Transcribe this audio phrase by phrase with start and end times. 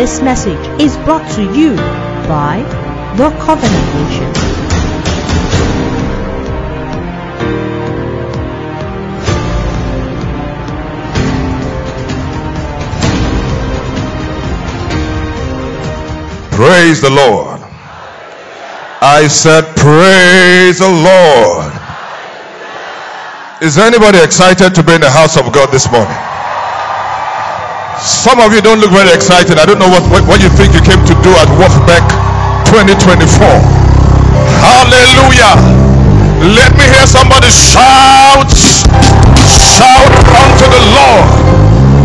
[0.00, 1.76] This message is brought to you
[2.26, 2.64] by
[3.18, 4.32] The Covenant Nation.
[16.50, 17.60] Praise the Lord.
[19.02, 21.74] I said, Praise the Lord.
[23.62, 26.39] Is anybody excited to be in the house of God this morning?
[28.00, 29.58] Some of you don't look very excited.
[29.58, 32.04] I don't know what, what, what you think you came to do at WOFBEC
[32.72, 33.44] 2024.
[34.64, 35.54] Hallelujah.
[36.40, 41.28] Let me hear somebody shout, shout unto the Lord.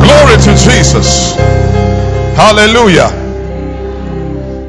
[0.03, 1.36] Glory to Jesus.
[2.36, 3.09] Hallelujah.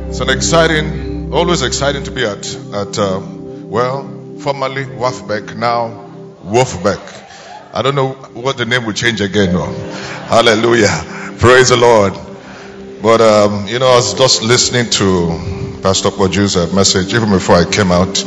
[0.09, 3.21] It's an exciting, always exciting to be at, at uh,
[3.67, 4.05] well,
[4.39, 6.09] formerly WOFBEC, now
[6.45, 7.26] WOFBEC.
[7.77, 9.53] I don't know what the name will change again.
[9.53, 9.67] No.
[10.33, 10.89] Hallelujah.
[11.39, 12.15] Praise the Lord.
[13.03, 17.57] But, um, you know, I was just listening to Pastor Poju's uh, message even before
[17.57, 18.25] I came out.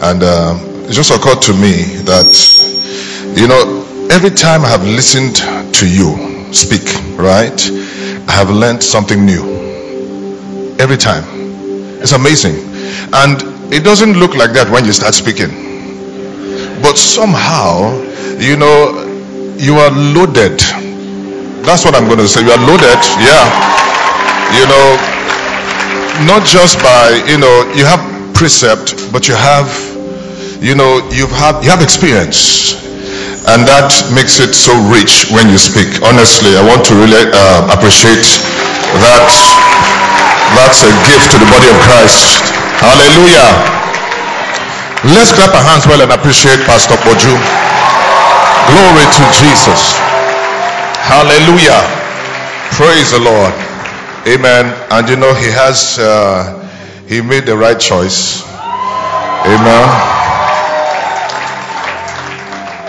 [0.00, 1.74] And uh, it just occurred to me
[2.06, 5.38] that, you know, every time I have listened
[5.74, 6.86] to you speak,
[7.18, 7.58] right,
[8.28, 9.42] I have learned something new
[10.78, 11.24] every time.
[11.98, 12.54] It's amazing.
[13.12, 13.42] And
[13.74, 15.73] it doesn't look like that when you start speaking.
[16.82, 17.94] But somehow,
[18.38, 19.04] you know,
[19.58, 20.58] you are loaded.
[21.62, 22.42] That's what I'm going to say.
[22.42, 23.00] You are loaded.
[23.22, 23.46] Yeah.
[24.52, 24.86] You know,
[26.26, 28.02] not just by, you know, you have
[28.34, 29.66] precept, but you have,
[30.60, 32.82] you know, you've had, you have experience.
[33.44, 36.00] And that makes it so rich when you speak.
[36.00, 38.24] Honestly, I want to really uh, appreciate
[39.04, 39.28] that
[40.56, 42.40] that's a gift to the body of Christ.
[42.80, 43.93] Hallelujah.
[45.04, 47.36] Let's clap our hands well and appreciate Pastor Poju.
[48.72, 50.00] Glory to Jesus.
[51.04, 51.76] Hallelujah.
[52.72, 53.52] Praise the Lord.
[54.24, 54.72] Amen.
[54.90, 56.56] And you know, he has, uh,
[57.06, 58.48] he made the right choice.
[59.44, 59.84] Amen.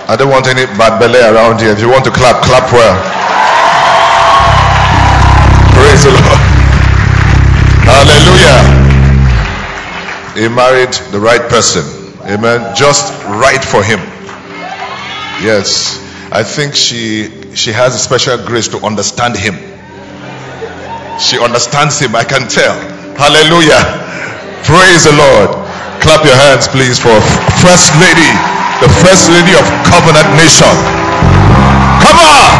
[0.08, 1.72] I don't want any bad belly around here.
[1.72, 2.96] If you want to clap, clap well.
[5.76, 6.40] Praise the Lord.
[7.84, 8.64] Hallelujah.
[10.40, 12.05] He married the right person.
[12.26, 12.76] Amen.
[12.76, 14.00] Just right for him.
[15.46, 16.02] Yes.
[16.32, 19.56] I think she she has a special grace to understand him.
[21.22, 22.16] She understands him.
[22.16, 22.76] I can tell.
[23.16, 23.80] Hallelujah.
[24.66, 25.54] Praise the Lord.
[26.02, 27.14] Clap your hands, please, for
[27.64, 28.32] First Lady,
[28.82, 30.74] the First Lady of Covenant Nation.
[32.04, 32.52] Come on.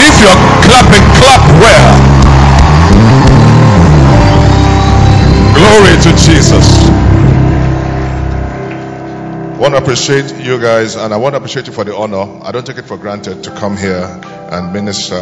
[0.00, 1.92] If you're clapping, clap well.
[5.54, 6.87] Glory to Jesus.
[9.58, 12.40] I want to appreciate you guys, and I want to appreciate you for the honor.
[12.44, 14.06] I don't take it for granted to come here
[14.52, 15.18] and minister.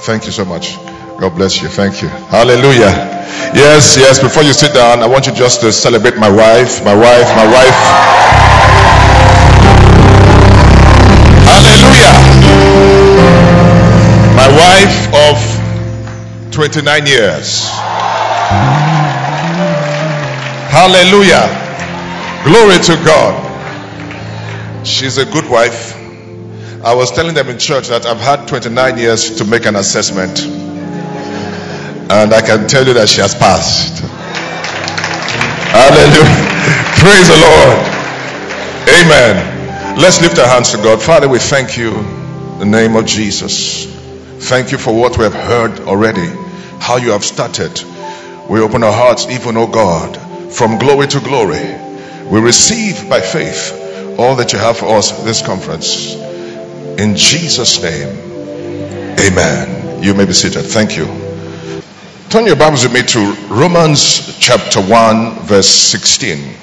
[0.00, 0.76] Thank you so much.
[1.20, 1.68] God bless you.
[1.68, 2.08] Thank you.
[2.08, 2.88] Hallelujah.
[3.52, 4.18] Yes, yes.
[4.18, 7.44] Before you sit down, I want you just to celebrate my wife, my wife, my
[7.44, 7.76] wife.
[11.44, 12.16] Hallelujah.
[14.40, 14.96] My wife
[15.28, 17.68] of 29 years.
[20.72, 21.44] Hallelujah.
[22.42, 23.45] Glory to God.
[24.86, 25.96] She's a good wife.
[26.84, 30.38] I was telling them in church that I've had 29 years to make an assessment.
[32.08, 33.98] And I can tell you that she has passed.
[35.74, 36.38] Hallelujah.
[37.02, 37.82] Praise the Lord.
[39.02, 39.98] Amen.
[39.98, 41.02] Let's lift our hands to God.
[41.02, 43.86] Father, we thank you in the name of Jesus.
[44.48, 46.28] Thank you for what we have heard already,
[46.78, 47.82] how you have started.
[48.48, 50.16] We open our hearts, even, oh God,
[50.52, 51.74] from glory to glory.
[52.30, 53.82] We receive by faith
[54.18, 56.14] all that you have for us this conference.
[56.98, 58.08] In Jesus' name,
[59.20, 60.02] amen.
[60.02, 60.62] You may be seated.
[60.62, 61.06] Thank you.
[62.30, 66.54] Turn your Bibles with me to Romans chapter 1, verse 16.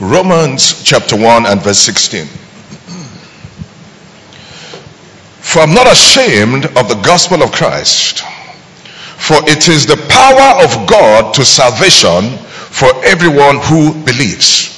[0.00, 2.26] Romans chapter 1 and verse 16.
[5.40, 8.20] For I'm not ashamed of the gospel of Christ,
[9.16, 12.36] for it is the power of God to salvation
[12.70, 14.75] for everyone who believes.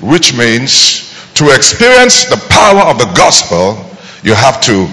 [0.00, 3.78] Which means to experience the power of the gospel,
[4.22, 4.86] you have to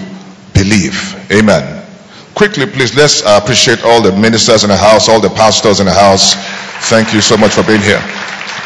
[0.54, 1.14] believe.
[1.30, 1.82] Amen.
[2.34, 5.92] Quickly, please, let's appreciate all the ministers in the house, all the pastors in the
[5.92, 6.34] house.
[6.88, 8.02] Thank you so much for being here.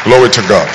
[0.03, 0.67] Glory to God.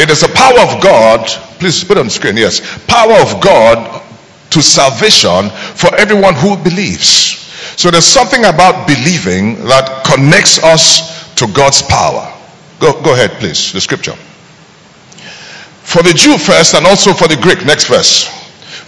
[0.00, 1.26] It is the power of God,
[1.58, 2.60] please put on the screen, yes.
[2.86, 4.02] Power of God
[4.50, 7.38] to salvation for everyone who believes.
[7.76, 12.32] So there's something about believing that connects us to God's power.
[12.80, 14.16] Go, go ahead, please, the scripture.
[15.84, 18.24] For the Jew first and also for the Greek, next verse.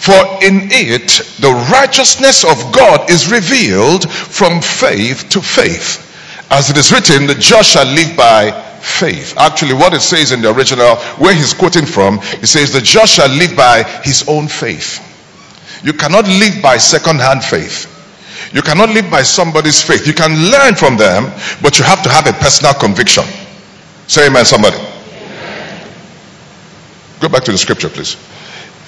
[0.03, 6.09] For in it the righteousness of God is revealed from faith to faith.
[6.51, 8.51] As it is written, the just shall live by
[8.81, 9.37] faith.
[9.37, 13.15] Actually, what it says in the original, where he's quoting from, he says, The just
[13.15, 15.01] shall live by his own faith.
[15.85, 17.89] You cannot live by second hand faith.
[18.55, 20.07] You cannot live by somebody's faith.
[20.07, 23.25] You can learn from them, but you have to have a personal conviction.
[24.07, 24.77] Say amen, somebody.
[27.21, 28.15] Go back to the scripture, please.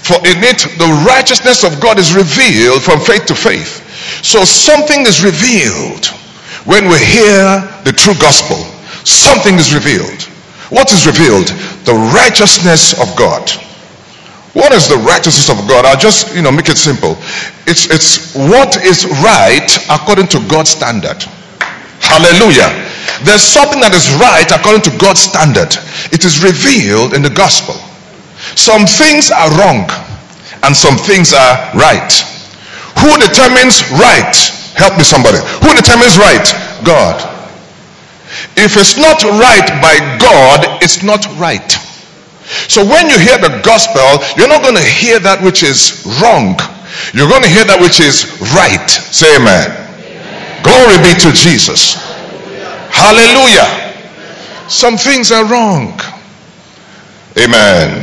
[0.05, 3.81] For in it the righteousness of God is revealed from faith to faith.
[4.23, 6.07] So something is revealed
[6.67, 8.59] when we hear the true gospel.
[9.05, 10.23] Something is revealed.
[10.69, 11.49] What is revealed?
[11.87, 13.49] The righteousness of God.
[14.55, 15.85] What is the righteousness of God?
[15.85, 17.17] I'll just, you know, make it simple.
[17.67, 21.25] It's it's what is right according to God's standard.
[22.01, 22.71] Hallelujah.
[23.23, 25.71] There's something that is right according to God's standard.
[26.11, 27.79] It is revealed in the gospel.
[28.59, 29.89] Some things are wrong
[30.65, 32.11] and some things are right.
[33.01, 34.35] Who determines right?
[34.75, 35.39] Help me somebody.
[35.63, 36.47] Who determines right?
[36.83, 37.17] God.
[38.57, 41.71] If it's not right by God, it's not right.
[42.69, 44.05] So when you hear the gospel,
[44.37, 46.59] you're not going to hear that which is wrong.
[47.13, 48.91] You're going to hear that which is right.
[48.91, 49.84] Say amen.
[50.65, 50.87] Amen.
[50.89, 51.95] Glory be to Jesus.
[52.91, 53.85] Hallelujah.
[54.69, 55.99] Some things are wrong.
[57.39, 58.01] Amen.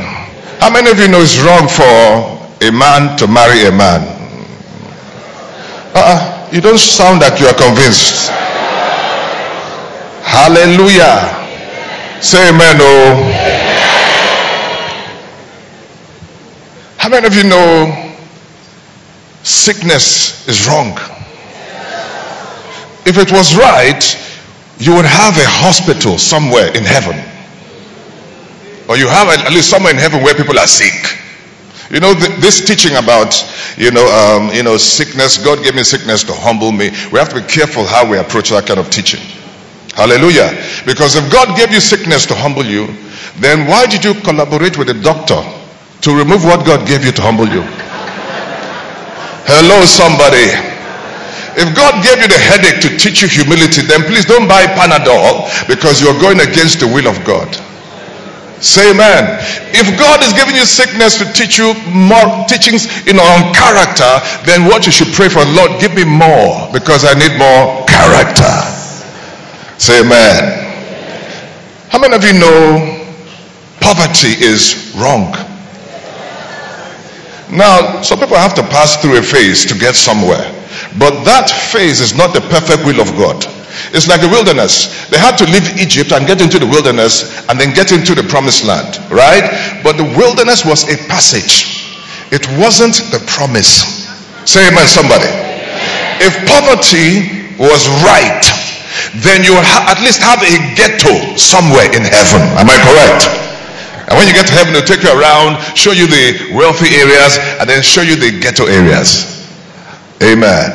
[0.60, 4.02] How many of you know it's wrong for a man to marry a man?
[5.94, 6.48] Uh-uh.
[6.52, 8.30] You don't sound like you are convinced.
[10.22, 11.40] Hallelujah.
[12.20, 13.72] Say amen, oh.
[16.98, 18.14] How many of you know
[19.42, 20.96] sickness is wrong?
[23.04, 24.02] If it was right,
[24.78, 27.18] you would have a hospital somewhere in heaven.
[28.88, 31.18] Or you have at least somewhere in heaven where people are sick.
[31.90, 33.36] You know, this teaching about,
[33.76, 36.90] you know, um, you know, sickness, God gave me sickness to humble me.
[37.12, 39.20] We have to be careful how we approach that kind of teaching.
[39.94, 40.56] Hallelujah.
[40.86, 42.88] Because if God gave you sickness to humble you,
[43.38, 45.40] then why did you collaborate with a doctor
[46.00, 47.62] to remove what God gave you to humble you?
[49.44, 50.71] Hello, somebody.
[51.54, 55.48] If God gave you the headache to teach you humility, then please don't buy Panadol
[55.68, 57.48] because you're going against the will of God.
[58.62, 59.42] Say amen.
[59.74, 64.64] If God is giving you sickness to teach you more teachings know, on character, then
[64.64, 68.54] what you should pray for, Lord, give me more because I need more character.
[69.82, 70.62] Say amen.
[71.90, 73.02] How many of you know
[73.80, 75.34] poverty is wrong?
[77.50, 80.61] Now, some people have to pass through a phase to get somewhere.
[80.98, 83.44] But that phase is not the perfect will of God.
[83.96, 85.08] It's like a wilderness.
[85.08, 88.22] They had to leave Egypt and get into the wilderness and then get into the
[88.22, 89.44] promised land, right?
[89.82, 91.88] But the wilderness was a passage.
[92.32, 94.04] It wasn't the promise.
[94.44, 95.28] Say amen, somebody.
[96.20, 98.44] If poverty was right,
[99.24, 102.40] then you would ha- at least have a ghetto somewhere in heaven.
[102.56, 103.28] Am I correct?
[104.08, 107.40] And when you get to heaven, they'll take you around, show you the wealthy areas,
[107.60, 109.41] and then show you the ghetto areas.
[110.22, 110.70] Amen.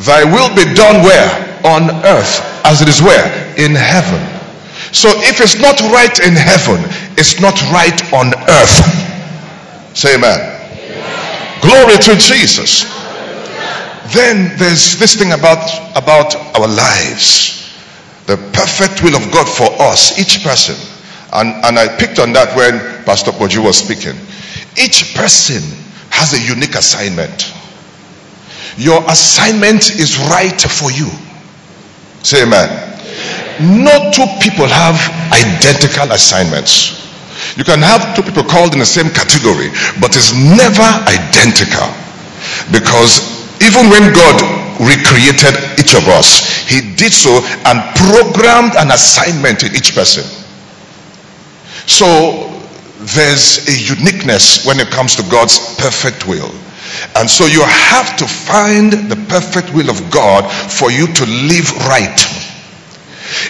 [0.00, 1.46] Thy will be done where?
[1.66, 3.26] on earth as it is where?
[3.58, 4.22] In heaven.
[4.94, 6.78] So if it's not right in heaven,
[7.18, 8.76] it's not right on earth.
[9.96, 10.38] Say amen.
[10.38, 11.60] amen.
[11.60, 12.86] Glory to Jesus.
[14.14, 15.66] Then there's this thing about,
[15.98, 17.74] about our lives.
[18.26, 20.76] The perfect will of God for us, each person.
[21.32, 24.14] And, and I picked on that when Pastor Poju was speaking.
[24.78, 25.62] Each person
[26.10, 27.55] has a unique assignment.
[28.76, 31.08] Your assignment is right for you.
[32.22, 32.68] Say amen.
[33.82, 35.00] No two people have
[35.32, 37.06] identical assignments.
[37.56, 41.88] You can have two people called in the same category, but it's never identical.
[42.68, 43.24] Because
[43.64, 44.36] even when God
[44.76, 50.24] recreated each of us, He did so and programmed an assignment in each person.
[51.86, 52.52] So
[53.16, 56.52] there's a uniqueness when it comes to God's perfect will.
[57.16, 61.70] And so you have to find the perfect will of God for you to live
[61.88, 62.20] right.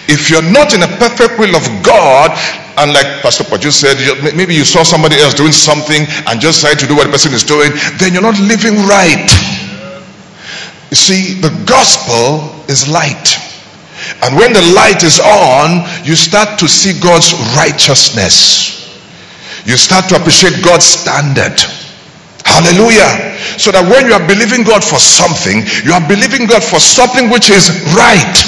[0.09, 2.33] If you're not in a perfect will of God,
[2.79, 3.97] and like Pastor Poju said,
[4.37, 7.33] maybe you saw somebody else doing something and just tried to do what the person
[7.33, 9.29] is doing, then you're not living right.
[10.91, 13.37] You see, the gospel is light.
[14.23, 18.73] And when the light is on, you start to see God's righteousness.
[19.67, 21.59] You start to appreciate God's standard.
[22.47, 23.35] Hallelujah.
[23.59, 27.27] So that when you are believing God for something, you are believing God for something
[27.27, 28.39] which is right.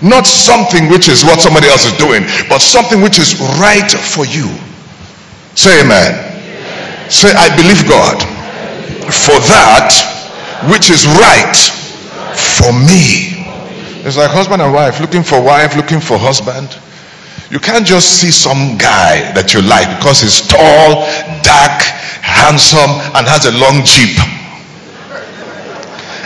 [0.00, 4.26] Not something which is what somebody else is doing, but something which is right for
[4.26, 4.50] you.
[5.54, 6.16] Say amen.
[7.12, 8.18] Say, I believe God
[9.12, 9.92] for that
[10.72, 11.58] which is right
[12.32, 13.36] for me.
[14.02, 16.72] It's like husband and wife looking for wife, looking for husband.
[17.52, 21.04] You can't just see some guy that you like because he's tall,
[21.44, 21.84] dark,
[22.24, 24.16] handsome, and has a long jeep.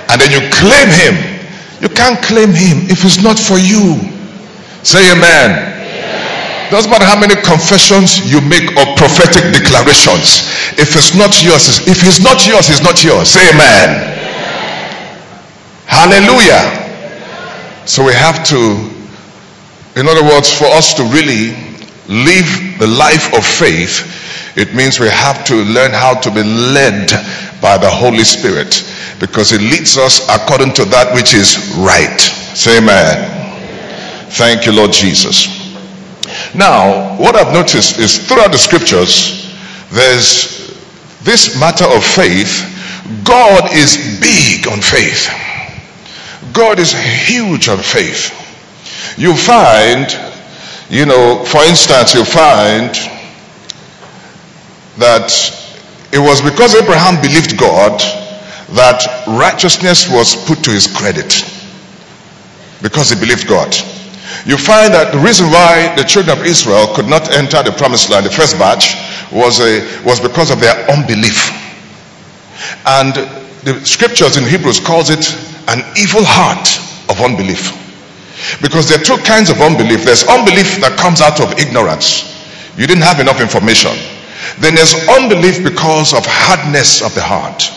[0.07, 1.19] And then you claim him.
[1.83, 3.99] You can't claim him if it's not for you.
[4.87, 5.75] Say amen.
[6.71, 10.47] Doesn't matter how many confessions you make or prophetic declarations.
[10.79, 13.35] If it's not yours, if it's not yours, it's not yours.
[13.35, 14.15] Say amen.
[15.91, 16.71] Hallelujah.
[17.83, 18.95] So we have to
[19.97, 21.57] in other words, for us to really
[22.07, 24.05] live the life of faith,
[24.57, 27.09] it means we have to learn how to be led
[27.63, 28.85] by the Holy Spirit
[29.19, 32.21] because it leads us according to that which is right.
[32.21, 34.29] Say amen.
[34.33, 35.49] Thank you, Lord Jesus.
[36.55, 39.57] Now, what I've noticed is throughout the scriptures,
[39.91, 40.77] there's
[41.23, 42.69] this matter of faith.
[43.25, 45.33] God is big on faith.
[46.53, 48.46] God is huge on faith
[49.17, 50.13] you find,
[50.91, 52.95] you know, for instance, you find
[54.99, 55.33] that
[56.13, 58.01] it was because Abraham believed God
[58.75, 61.45] that righteousness was put to his credit
[62.83, 63.75] because he believed God.
[64.45, 68.11] You find that the reason why the children of Israel could not enter the promised
[68.11, 68.95] land, the first batch,
[69.33, 71.51] was, a, was because of their unbelief.
[72.87, 73.15] And
[73.65, 75.25] the scriptures in Hebrews calls it
[75.69, 76.69] an evil heart
[77.11, 77.86] of unbelief.
[78.61, 80.05] Because there are two kinds of unbelief.
[80.05, 82.37] There's unbelief that comes out of ignorance.
[82.77, 83.97] You didn't have enough information.
[84.61, 87.73] Then there's unbelief because of hardness of the heart.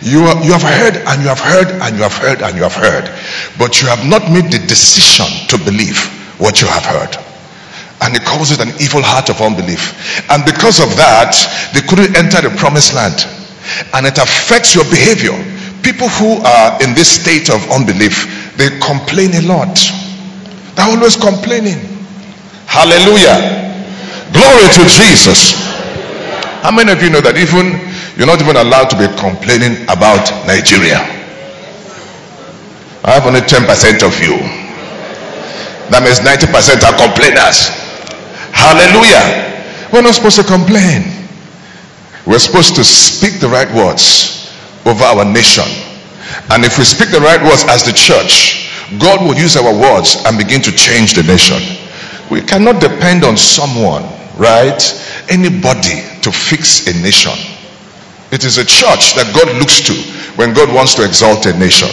[0.00, 2.62] You, are, you have heard and you have heard and you have heard and you
[2.62, 3.10] have heard,
[3.58, 5.98] but you have not made the decision to believe
[6.38, 7.18] what you have heard.
[8.02, 9.94] And it causes an evil heart of unbelief.
[10.30, 11.38] And because of that,
[11.70, 13.26] they couldn't enter the promised land.
[13.94, 15.38] And it affects your behavior.
[15.86, 18.26] People who are in this state of unbelief,
[18.62, 19.74] they complain a lot.
[20.78, 21.82] They're always complaining.
[22.70, 23.34] Hallelujah.
[24.30, 25.58] Glory to Jesus.
[26.62, 27.74] How many of you know that even
[28.14, 31.02] you're not even allowed to be complaining about Nigeria?
[33.02, 33.66] I have only 10%
[34.06, 34.38] of you.
[35.90, 37.66] That means 90% are complainers.
[38.54, 39.90] Hallelujah.
[39.90, 41.02] We're not supposed to complain.
[42.30, 44.54] We're supposed to speak the right words
[44.86, 45.66] over our nation
[46.50, 50.20] and if we speak the right words as the church, God will use our words
[50.26, 51.60] and begin to change the nation.
[52.30, 54.04] We cannot depend on someone,
[54.36, 54.80] right?
[55.28, 57.36] Anybody to fix a nation.
[58.32, 59.94] It is a church that God looks to
[60.40, 61.88] when God wants to exalt a nation.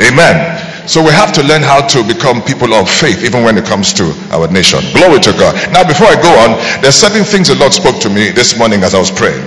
[0.00, 0.60] Amen.
[0.88, 3.92] So we have to learn how to become people of faith even when it comes
[3.94, 4.80] to our nation.
[4.92, 5.54] Glory to God.
[5.72, 8.82] Now before I go on, there's certain things the Lord spoke to me this morning
[8.82, 9.44] as I was praying.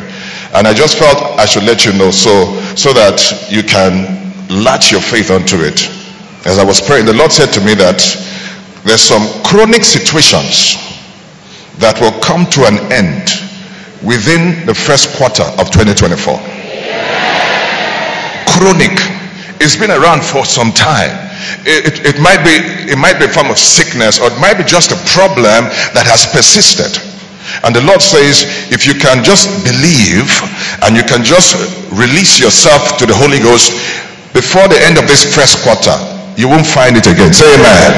[0.53, 3.17] And I just felt I should let you know so so that
[3.49, 4.22] you can
[4.53, 5.89] latch your faith onto it.
[6.45, 7.97] As I was praying, the Lord said to me that
[8.83, 10.75] there's some chronic situations
[11.79, 13.31] that will come to an end
[14.03, 16.35] within the first quarter of 2024.
[18.53, 18.93] Chronic.
[19.63, 21.15] It's been around for some time.
[21.63, 22.53] It, it, it, might be
[22.91, 26.03] it might be a form of sickness or it might be just a problem that
[26.03, 26.91] has persisted.
[27.63, 30.27] And the Lord says, if you can just believe
[30.83, 31.55] and you can just
[31.91, 33.71] release yourself to the Holy Ghost,
[34.33, 35.93] before the end of this first quarter,
[36.35, 37.31] you won't find it again.
[37.33, 37.93] Say amen.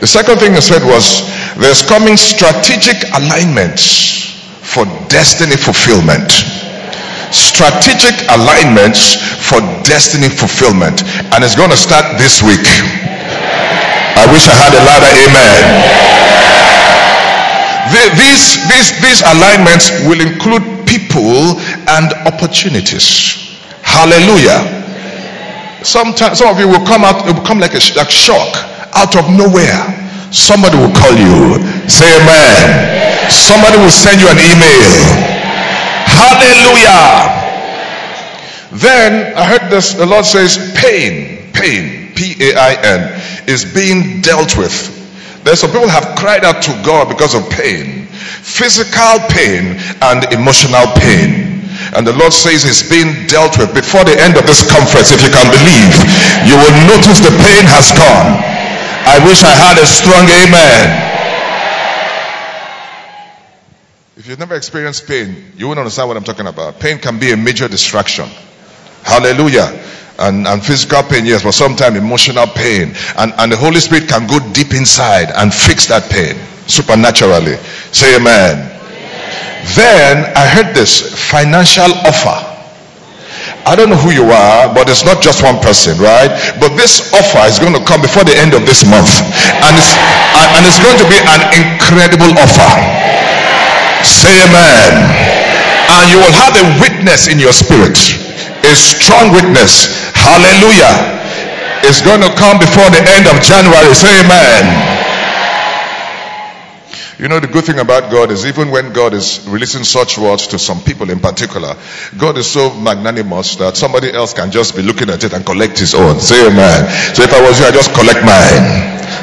[0.00, 1.22] The second thing he said was
[1.60, 4.32] there's coming strategic alignments
[4.64, 6.32] for destiny fulfillment.
[7.30, 11.04] Strategic alignments for destiny fulfillment.
[11.36, 12.64] And it's going to start this week.
[14.16, 15.60] I wish I had a louder amen.
[18.16, 23.51] These, these, these alignments will include people and opportunities.
[23.92, 24.80] Hallelujah.
[25.84, 28.56] Sometimes some of you will come out, it will come like a like shock
[28.96, 29.84] out of nowhere.
[30.32, 31.60] Somebody will call you.
[31.92, 33.28] Say amen.
[33.28, 34.92] Somebody will send you an email.
[36.08, 37.42] Hallelujah.
[38.72, 45.44] Then I heard this, the Lord says, pain, pain, P-A-I-N, is being dealt with.
[45.44, 50.86] There's some people have cried out to God because of pain, physical pain and emotional
[50.96, 51.51] pain.
[51.92, 55.12] And the Lord says it's being dealt with before the end of this conference.
[55.12, 55.92] If you can believe,
[56.48, 58.40] you will notice the pain has gone.
[59.04, 61.12] I wish I had a strong amen.
[64.16, 66.78] If you've never experienced pain, you won't understand what I'm talking about.
[66.78, 68.28] Pain can be a major distraction.
[69.02, 69.68] Hallelujah.
[70.18, 72.94] And, and physical pain, yes, but sometimes emotional pain.
[73.18, 76.36] And, and the Holy Spirit can go deep inside and fix that pain
[76.68, 77.56] supernaturally.
[77.90, 78.70] Say amen.
[79.74, 82.52] Then I heard this financial offer.
[83.62, 86.30] I don't know who you are, but it's not just one person, right?
[86.58, 89.22] But this offer is going to come before the end of this month,
[89.62, 89.94] and it's
[90.34, 92.72] and it's going to be an incredible offer.
[94.02, 94.98] Say amen.
[95.94, 97.94] And you will have a witness in your spirit,
[98.66, 100.10] a strong witness.
[100.10, 101.22] Hallelujah.
[101.86, 103.94] It's going to come before the end of January.
[103.94, 105.01] Say amen.
[107.18, 110.46] You know, the good thing about God is even when God is releasing such words
[110.48, 111.76] to some people in particular,
[112.16, 115.78] God is so magnanimous that somebody else can just be looking at it and collect
[115.78, 116.20] his own.
[116.20, 116.88] Say amen.
[117.14, 118.64] So if I was you, I just collect mine.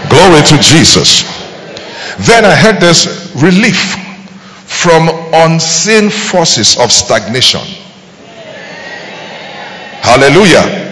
[0.10, 1.24] Glory to Jesus.
[2.28, 3.98] Then I had this relief
[4.66, 7.62] from unseen forces of stagnation.
[10.02, 10.89] Hallelujah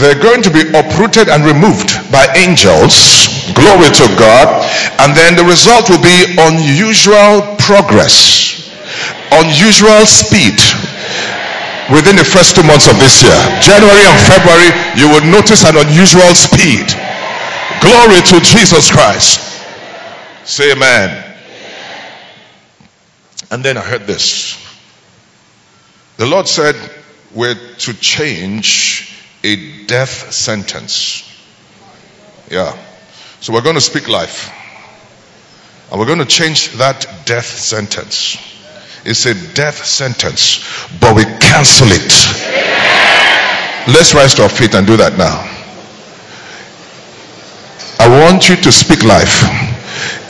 [0.00, 3.28] they're going to be uprooted and removed by angels.
[3.56, 4.48] Glory to God.
[5.00, 8.68] And then the result will be unusual progress,
[9.32, 10.60] unusual speed
[11.88, 13.40] within the first two months of this year.
[13.64, 14.70] January and February,
[15.00, 16.84] you will notice an unusual speed.
[17.80, 19.40] Glory to Jesus Christ.
[20.44, 21.24] Say amen.
[23.50, 24.56] And then I heard this.
[26.18, 26.76] The Lord said,
[27.34, 29.10] We're to change
[29.42, 31.26] a death sentence.
[32.50, 32.76] Yeah.
[33.40, 34.52] So we're going to speak life.
[35.90, 38.36] And we're going to change that death sentence.
[39.04, 40.60] It's a death sentence,
[41.00, 42.12] but we cancel it.
[43.88, 45.46] Let's rise to our feet and do that now.
[47.98, 49.59] I want you to speak life.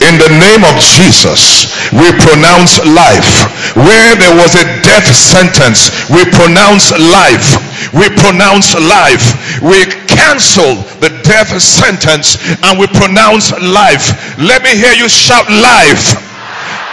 [0.01, 3.45] In the name of Jesus, we pronounce life.
[3.77, 7.55] Where there was a death sentence, we pronounce life.
[7.93, 9.23] We pronounce life.
[9.61, 14.37] We cancel the death sentence and we pronounce life.
[14.37, 16.17] Let me hear you shout life.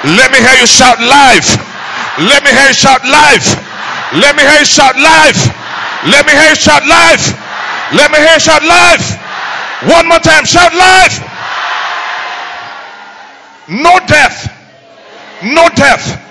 [0.05, 1.59] Let me hear you shout life.
[2.19, 3.47] Let me hear you shout life.
[4.15, 5.39] Let me hear you shout life.
[6.07, 7.35] Let me hear you shout life.
[7.93, 9.19] Let me hear you shout life.
[9.87, 11.28] One more time, shout life.
[13.69, 14.55] No death.
[15.43, 16.25] No death.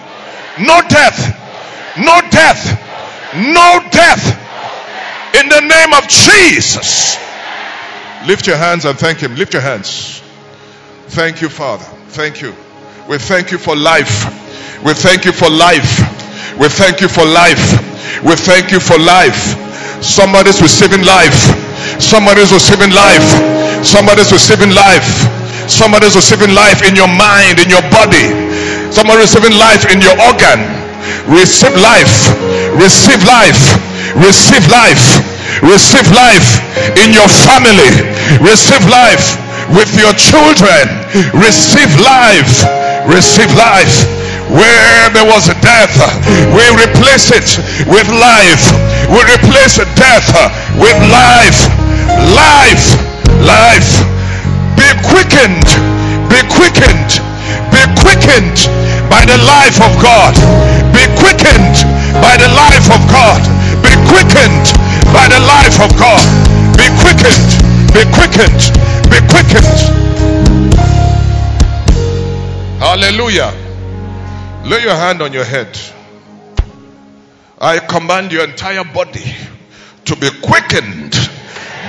[0.60, 1.38] No death.
[1.98, 2.84] No death.
[3.36, 4.26] No death.
[5.40, 7.18] In the name of Jesus.
[8.26, 9.36] Lift your hands and thank Him.
[9.36, 10.22] Lift your hands.
[11.10, 11.86] Thank you, Father.
[12.10, 12.56] Thank you.
[13.08, 14.26] We thank you for life.
[14.84, 16.02] We thank you for life.
[16.60, 18.24] We thank you for life.
[18.26, 19.56] We thank you for life.
[20.04, 21.38] Somebody's receiving life.
[22.02, 23.86] Somebody's receiving life.
[23.86, 25.47] Somebody's receiving life.
[25.68, 28.32] Somebody's receiving life in your mind, in your body.
[28.88, 30.64] Somebody receiving life in your organ.
[31.28, 32.32] Receive life.
[32.80, 33.76] Receive life.
[34.16, 35.20] Receive life.
[35.60, 36.64] Receive life
[37.04, 37.92] in your family.
[38.40, 39.36] Receive life
[39.76, 40.88] with your children.
[41.36, 42.64] Receive life.
[43.04, 44.08] Receive life.
[44.48, 45.92] Where there was a death,
[46.56, 47.60] we replace it
[47.92, 48.72] with life.
[49.12, 50.32] We replace death
[50.80, 51.60] with life.
[52.32, 52.96] Life.
[53.44, 54.17] Life
[54.78, 55.68] be quickened,
[56.30, 57.12] be quickened,
[57.74, 58.60] be quickened
[59.10, 60.36] by the life of God.
[60.94, 61.76] Be quickened
[62.22, 63.42] by the life of God.
[63.82, 64.66] Be quickened
[65.12, 66.24] by the life of God.
[66.78, 67.50] Be quickened,
[67.94, 68.62] be quickened,
[69.10, 69.80] be quickened.
[72.80, 73.52] Hallelujah.
[74.66, 75.78] Lay your hand on your head.
[77.60, 79.26] I command your entire body
[80.06, 81.14] to be quickened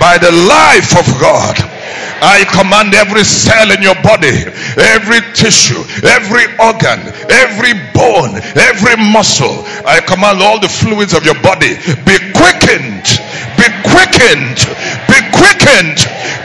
[0.00, 1.77] by the life of God
[2.20, 4.46] I command every cell in your body,
[4.76, 9.64] every tissue, every organ, every bone, every muscle.
[9.86, 13.06] I command all the fluids of your body be quickened,
[13.54, 14.58] be quickened,
[15.06, 15.98] be quickened,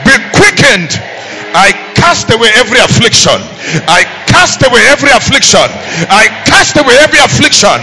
[0.06, 0.92] be quickened.
[1.54, 3.40] I cast away every affliction.
[3.88, 5.64] I cast away every affliction.
[6.12, 7.80] I cast away every affliction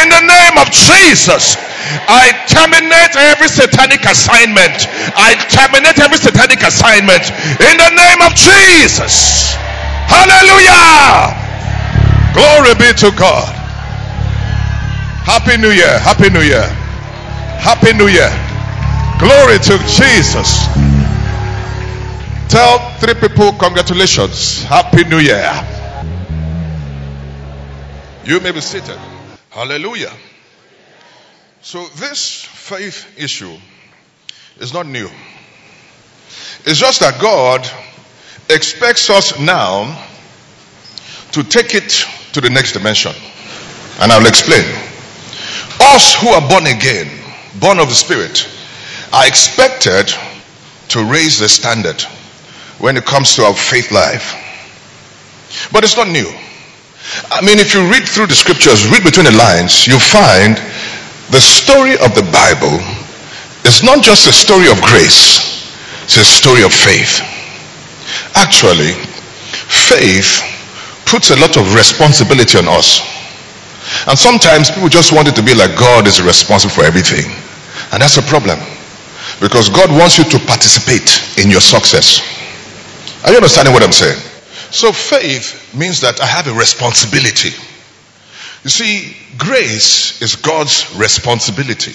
[0.00, 1.60] in the name of Jesus.
[2.08, 4.88] I terminate every satanic assignment.
[5.12, 7.28] I terminate every satanic assignment
[7.60, 9.52] in the name of Jesus.
[10.08, 11.36] Hallelujah.
[12.32, 13.52] Glory be to God.
[15.28, 15.92] Happy New Year.
[16.00, 16.64] Happy New Year.
[17.60, 18.32] Happy New Year.
[19.20, 20.64] Glory to Jesus.
[22.48, 24.62] Tell three people congratulations.
[24.62, 25.52] Happy New Year.
[28.24, 28.98] You may be seated.
[29.50, 30.12] Hallelujah.
[31.60, 33.54] So, this faith issue
[34.60, 35.10] is not new.
[36.64, 37.68] It's just that God
[38.48, 40.06] expects us now
[41.32, 43.12] to take it to the next dimension.
[44.00, 44.64] And I'll explain.
[45.80, 47.10] Us who are born again,
[47.60, 48.48] born of the Spirit,
[49.12, 50.10] are expected
[50.88, 52.02] to raise the standard
[52.78, 54.34] when it comes to our faith life.
[55.72, 56.28] But it's not new.
[57.32, 60.56] I mean, if you read through the scriptures, read between the lines, you find
[61.32, 62.78] the story of the Bible
[63.64, 65.40] is not just a story of grace,
[66.04, 67.20] it's a story of faith.
[68.36, 68.92] Actually,
[69.68, 70.40] faith
[71.04, 73.00] puts a lot of responsibility on us.
[74.06, 77.32] And sometimes people just want it to be like God is responsible for everything.
[77.92, 78.60] And that's a problem.
[79.40, 81.08] Because God wants you to participate
[81.40, 82.20] in your success.
[83.28, 84.18] Are you understanding what I'm saying?
[84.70, 87.50] So faith means that I have a responsibility.
[88.64, 91.92] You see, grace is God's responsibility,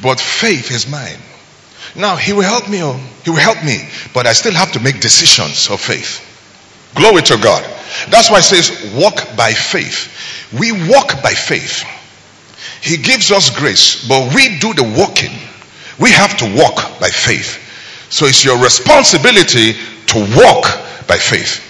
[0.00, 1.18] but faith is mine.
[1.96, 3.78] Now, He will help me, oh, He will help me,
[4.14, 6.22] but I still have to make decisions of faith.
[6.94, 7.64] Glory to God.
[8.10, 10.06] That's why it says, walk by faith.
[10.56, 11.82] We walk by faith.
[12.80, 15.36] He gives us grace, but we do the walking.
[15.98, 17.65] We have to walk by faith.
[18.08, 20.64] So it's your responsibility to walk
[21.06, 21.62] by faith.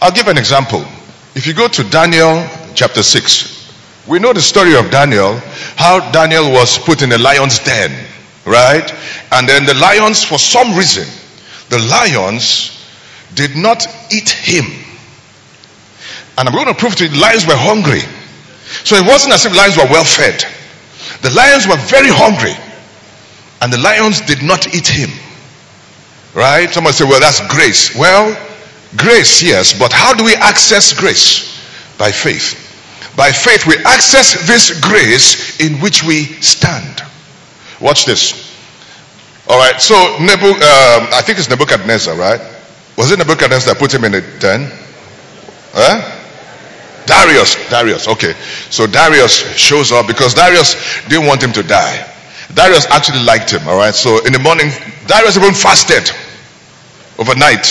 [0.00, 0.84] I'll give an example.
[1.34, 5.38] If you go to Daniel chapter 6, we know the story of Daniel,
[5.76, 8.06] how Daniel was put in a lion's den,
[8.44, 8.90] right?
[9.32, 11.06] And then the lions, for some reason,
[11.68, 12.86] the lions
[13.34, 14.64] did not eat him.
[16.38, 18.00] And I'm going to prove to you, the lions were hungry.
[18.84, 20.44] So it wasn't as if lions were well fed.
[21.22, 22.54] The lions were very hungry.
[23.60, 25.10] And the lions did not eat him.
[26.34, 26.70] Right?
[26.70, 27.94] Someone say, well, that's grace.
[27.96, 28.36] Well,
[28.96, 31.58] grace, yes, but how do we access grace?
[31.98, 32.64] By faith.
[33.16, 37.02] By faith, we access this grace in which we stand.
[37.80, 38.54] Watch this.
[39.48, 42.40] All right, so Nebu, um, I think it's Nebuchadnezzar, right?
[42.96, 44.70] Was it Nebuchadnezzar that put him in a den?
[45.72, 46.14] Huh?
[47.06, 48.34] Darius, Darius, okay.
[48.68, 50.76] So Darius shows up because Darius
[51.08, 52.06] didn't want him to die.
[52.54, 53.94] Darius actually liked him, all right.
[53.94, 54.68] So in the morning,
[55.08, 56.14] Darius even fasted
[57.18, 57.66] overnight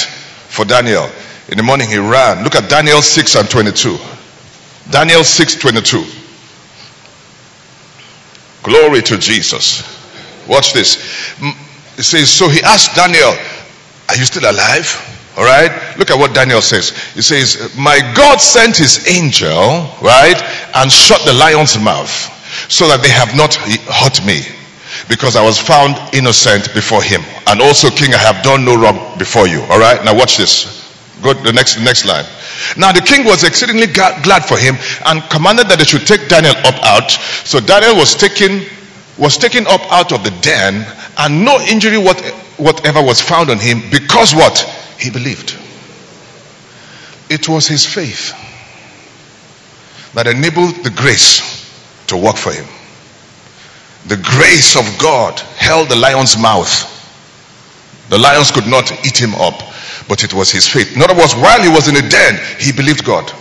[0.49, 1.07] for Daniel.
[1.49, 2.43] In the morning, he ran.
[2.43, 3.97] Look at Daniel 6 and 22.
[4.89, 6.03] Daniel 6 22.
[8.63, 9.85] Glory to Jesus.
[10.47, 10.97] Watch this.
[11.97, 13.31] It says, So he asked Daniel,
[14.09, 14.89] Are you still alive?
[15.37, 15.69] All right.
[15.99, 16.89] Look at what Daniel says.
[17.13, 20.41] He says, My God sent his angel, right,
[20.73, 22.09] and shut the lion's mouth
[22.67, 24.56] so that they have not hurt me
[25.09, 27.21] because I was found innocent before him.
[27.47, 29.61] And also, King, I have done no wrong before you.
[29.69, 30.77] All right, now watch this.
[31.21, 32.25] Go to the next next line.
[32.77, 36.53] Now the king was exceedingly glad for him and commanded that they should take Daniel
[36.65, 37.09] up out.
[37.45, 38.65] So Daniel was taken
[39.17, 40.85] was taken up out of the den,
[41.17, 42.21] and no injury what,
[42.57, 44.59] whatever was found on him because what
[44.99, 45.57] he believed.
[47.29, 48.31] It was his faith
[50.13, 51.41] that enabled the grace
[52.07, 52.65] to work for him
[54.07, 56.93] the grace of God held the lion's mouth.
[58.09, 59.61] The lions could not eat him up,
[60.07, 60.95] but it was his faith.
[60.95, 63.31] In other words, while he was in the den, he believed God.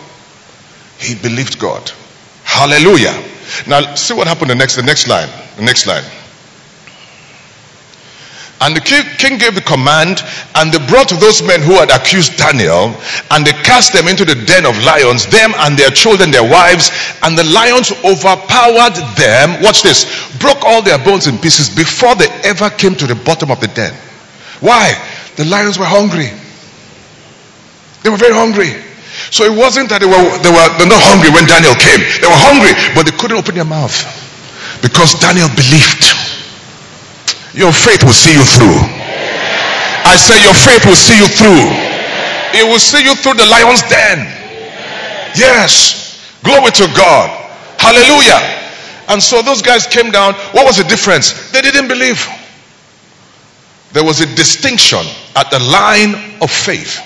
[0.99, 1.91] He believed God.
[2.43, 3.15] Hallelujah.
[3.67, 5.29] Now see what happened the next the next line.
[5.57, 6.05] The next line.
[8.61, 10.25] And the king, gave the command,
[10.57, 12.97] and they brought those men who had accused Daniel,
[13.31, 16.89] and they cast them into the den of lions, them and their children, their wives,
[17.21, 19.61] and the lions overpowered them.
[19.61, 20.09] Watch this,
[20.41, 23.69] broke all their bones in pieces before they ever came to the bottom of the
[23.69, 23.93] den.
[24.61, 24.97] Why?
[25.37, 26.33] The lions were hungry.
[28.03, 28.73] They were very hungry.
[29.33, 32.01] So it wasn't that they were they were they were not hungry when Daniel came.
[32.21, 33.93] They were hungry, but they couldn't open their mouth
[34.81, 36.17] because Daniel believed.
[37.57, 38.79] Your faith will see you through.
[40.05, 41.65] I say your faith will see you through.
[42.53, 44.29] It will see you through the lion's den.
[45.35, 46.21] Yes.
[46.45, 47.29] Glory to God.
[47.81, 48.39] Hallelujah.
[49.09, 50.35] And so those guys came down.
[50.53, 51.51] What was the difference?
[51.51, 52.25] They didn't believe.
[53.93, 57.01] There was a distinction at the line of faith.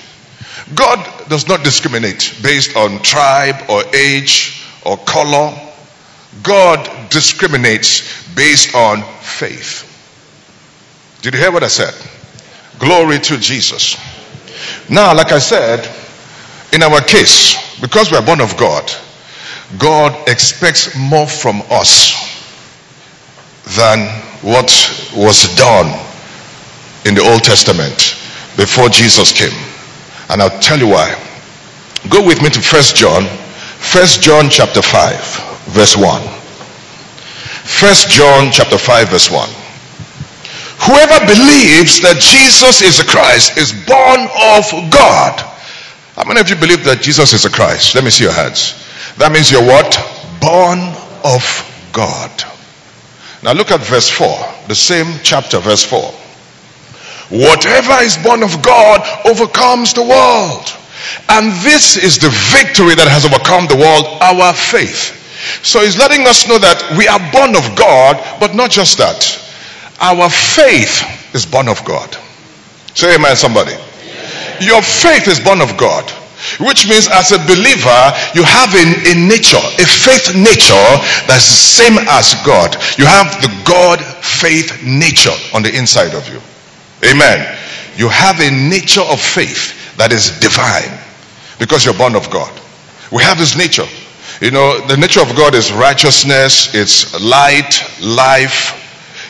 [0.75, 5.57] God does not discriminate based on tribe or age or color.
[6.43, 9.89] God discriminates based on faith.
[11.22, 11.94] Did you hear what I said?
[12.78, 13.96] Glory to Jesus.
[14.88, 15.87] Now, like I said,
[16.72, 18.90] in our case, because we are born of God,
[19.78, 22.16] God expects more from us
[23.76, 24.09] than
[24.42, 24.70] what
[25.14, 25.87] was done
[27.04, 28.16] in the Old Testament
[28.56, 29.56] before Jesus came.
[30.30, 31.14] And I'll tell you why.
[32.09, 33.24] Go with me to First John,
[33.78, 36.22] First John chapter 5, verse 1.
[37.64, 39.60] First John chapter 5, verse 1.
[40.81, 44.25] Whoever believes that Jesus is the Christ is born
[44.57, 45.37] of God.
[46.16, 47.95] How many of you believe that Jesus is the Christ?
[47.95, 48.81] Let me see your hands.
[49.21, 49.93] That means you're what?
[50.40, 50.81] Born
[51.21, 51.45] of
[51.93, 52.33] God.
[53.43, 54.29] Now look at verse 4,
[54.69, 56.01] the same chapter, verse 4.
[57.29, 60.64] Whatever is born of God overcomes the world.
[61.29, 65.16] And this is the victory that has overcome the world, our faith.
[65.64, 69.21] So he's letting us know that we are born of God, but not just that.
[70.01, 72.17] Our faith is born of God.
[72.95, 73.73] Say amen, somebody.
[74.61, 76.11] Your faith is born of God.
[76.59, 78.01] Which means as a believer,
[78.35, 80.89] you have a, a nature, a faith nature
[81.29, 82.75] that's the same as God.
[82.97, 86.41] You have the God faith nature on the inside of you.
[87.05, 87.59] Amen.
[87.97, 90.99] You have a nature of faith that is divine
[91.59, 92.51] because you're born of God.
[93.13, 93.87] We have this nature.
[94.41, 98.80] You know, the nature of God is righteousness, it's light, life,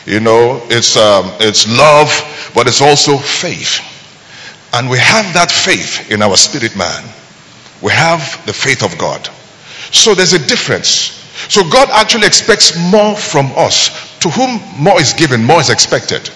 [0.05, 2.09] you know, it's um, it's love,
[2.55, 3.79] but it's also faith.
[4.73, 7.03] And we have that faith in our spirit man.
[7.81, 9.27] We have the faith of God.
[9.91, 11.19] So there's a difference.
[11.49, 14.09] So God actually expects more from us.
[14.19, 16.29] To whom more is given, more is expected.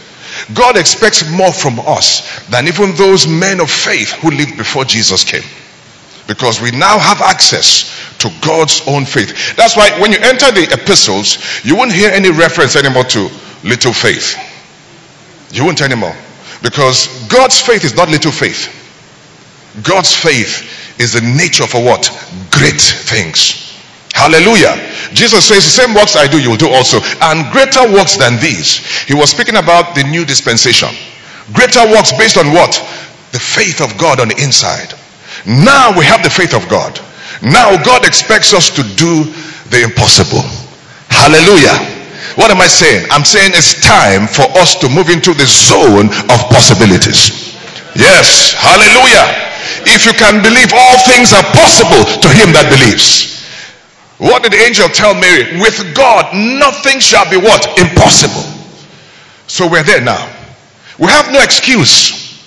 [0.54, 5.24] God expects more from us than even those men of faith who lived before Jesus
[5.24, 5.48] came.
[6.28, 9.56] Because we now have access to God's own faith.
[9.56, 13.30] That's why when you enter the epistles, you won't hear any reference anymore to
[13.66, 14.38] little faith.
[15.52, 16.16] You won't anymore.
[16.62, 18.72] Because God's faith is not little faith.
[19.84, 22.08] God's faith is the nature for what?
[22.52, 23.66] Great things.
[24.14, 24.80] Hallelujah.
[25.12, 27.00] Jesus says, The same works I do, you will do also.
[27.20, 28.80] And greater works than these.
[29.04, 30.90] He was speaking about the new dispensation.
[31.52, 32.74] Greater works based on what?
[33.34, 34.94] The faith of God on the inside.
[35.46, 36.98] Now we have the faith of God.
[37.42, 39.28] Now God expects us to do
[39.70, 40.48] the impossible.
[41.10, 41.95] Hallelujah.
[42.34, 43.08] What am I saying?
[43.14, 47.54] I'm saying it's time for us to move into the zone of possibilities.
[47.96, 49.30] Yes, hallelujah.
[49.86, 53.46] If you can believe, all things are possible to him that believes.
[54.18, 55.60] What did the angel tell Mary?
[55.60, 57.64] With God, nothing shall be what?
[57.80, 58.44] Impossible.
[59.48, 60.32] So we're there now.
[61.00, 62.40] We have no excuse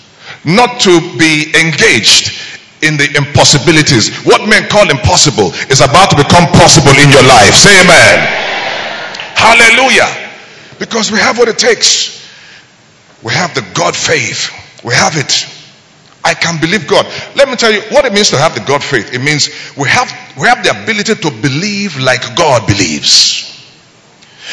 [0.45, 2.33] not to be engaged
[2.83, 4.25] in the impossibilities.
[4.25, 7.53] What men call impossible is about to become possible in your life.
[7.53, 8.48] Say amen.
[9.39, 10.11] Hallelujah.
[10.79, 12.19] Because we have what it takes.
[13.23, 14.51] We have the God faith.
[14.85, 15.47] We have it.
[16.25, 17.07] I can believe God.
[17.37, 19.15] Let me tell you what it means to have the God faith.
[19.15, 23.47] It means we have we have the ability to believe like God believes.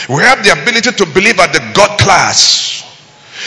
[0.07, 2.83] We have the ability to believe at the God class.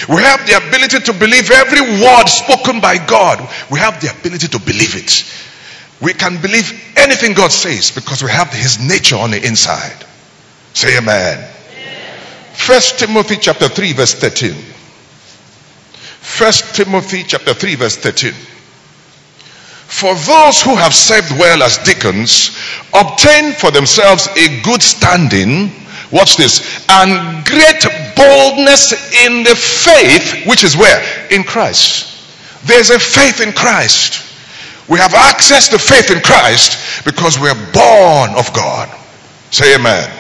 [0.09, 3.39] We have the ability to believe every word spoken by God.
[3.71, 5.25] We have the ability to believe it.
[6.01, 10.05] We can believe anything God says because we have his nature on the inside.
[10.75, 11.49] Say amen.
[12.55, 14.55] First Timothy chapter 3 verse 13.
[16.21, 18.33] First Timothy chapter 3 verse 13.
[19.89, 22.57] For those who have served well as deacons
[22.93, 25.73] obtain for themselves a good standing,
[26.13, 27.83] watch this, and great
[28.15, 28.93] boldness
[29.25, 31.03] in the faith, which is where?
[31.31, 32.05] In Christ.
[32.67, 34.25] There's a faith in Christ.
[34.89, 38.95] We have access to faith in Christ because we're born of God.
[39.51, 40.18] Say amen.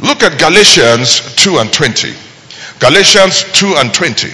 [0.00, 2.12] Look at Galatians 2 and 20.
[2.78, 4.28] Galatians 2 and 20.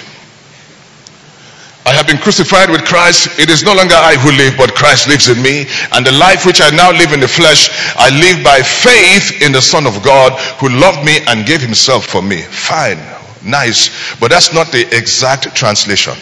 [1.84, 3.38] I have been crucified with Christ.
[3.40, 5.66] It is no longer I who live, but Christ lives in me.
[5.92, 9.50] And the life which I now live in the flesh, I live by faith in
[9.50, 12.42] the Son of God who loved me and gave himself for me.
[12.42, 12.98] Fine,
[13.44, 14.14] nice.
[14.20, 16.14] But that's not the exact translation.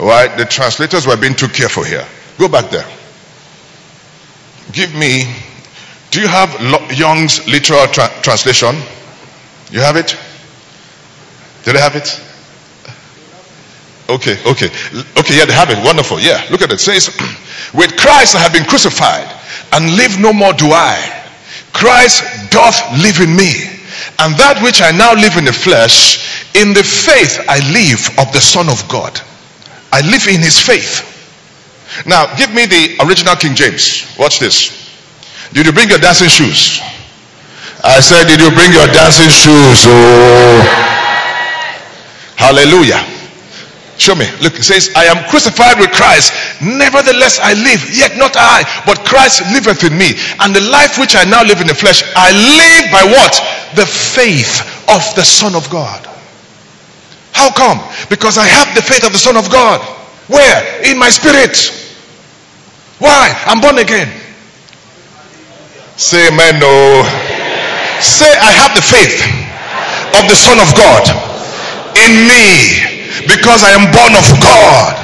[0.00, 0.36] All right?
[0.36, 2.06] The translators were being too careful here.
[2.38, 2.86] Go back there.
[4.72, 5.30] Give me
[6.12, 6.52] do you have
[6.92, 8.76] Young's literal tra- translation?
[9.70, 10.14] You have it?
[11.64, 12.20] Do they have it?
[14.10, 14.68] Okay, okay.
[15.16, 15.82] Okay, yeah, they have it.
[15.82, 16.20] Wonderful.
[16.20, 16.74] Yeah, look at it.
[16.74, 17.08] it says,
[17.74, 19.24] With Christ I have been crucified,
[19.72, 21.00] and live no more do I.
[21.72, 23.72] Christ doth live in me.
[24.18, 28.30] And that which I now live in the flesh, in the faith I live of
[28.34, 29.18] the Son of God.
[29.90, 31.08] I live in his faith.
[32.04, 34.14] Now, give me the original King James.
[34.18, 34.81] Watch this.
[35.52, 36.80] Did you bring your dancing shoes?
[37.84, 39.84] I said, Did you bring your dancing shoes?
[39.84, 40.62] Oh,
[42.36, 43.04] hallelujah.
[43.98, 44.26] Show me.
[44.40, 46.32] Look, it says, I am crucified with Christ.
[46.62, 50.16] Nevertheless, I live, yet not I, but Christ liveth in me.
[50.40, 53.34] And the life which I now live in the flesh, I live by what?
[53.76, 56.08] The faith of the Son of God.
[57.32, 57.78] How come?
[58.08, 59.80] Because I have the faith of the Son of God.
[60.26, 60.82] Where?
[60.88, 61.54] In my spirit.
[62.98, 63.30] Why?
[63.46, 64.21] I'm born again.
[65.96, 66.60] Say amen.
[66.60, 67.02] No.
[68.00, 69.22] Say, I have the faith
[70.18, 71.04] of the Son of God
[71.96, 74.94] in me because I am born of God.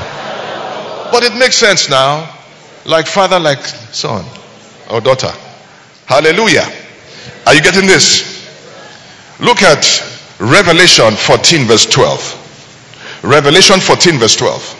[1.13, 2.35] But it makes sense now.
[2.85, 4.25] Like father, like son
[4.91, 5.33] or daughter.
[6.07, 6.67] Hallelujah.
[7.47, 8.49] Are you getting this?
[9.41, 9.85] Look at
[10.41, 13.21] Revelation 14, verse 12.
[13.25, 14.78] Revelation 14, verse 12.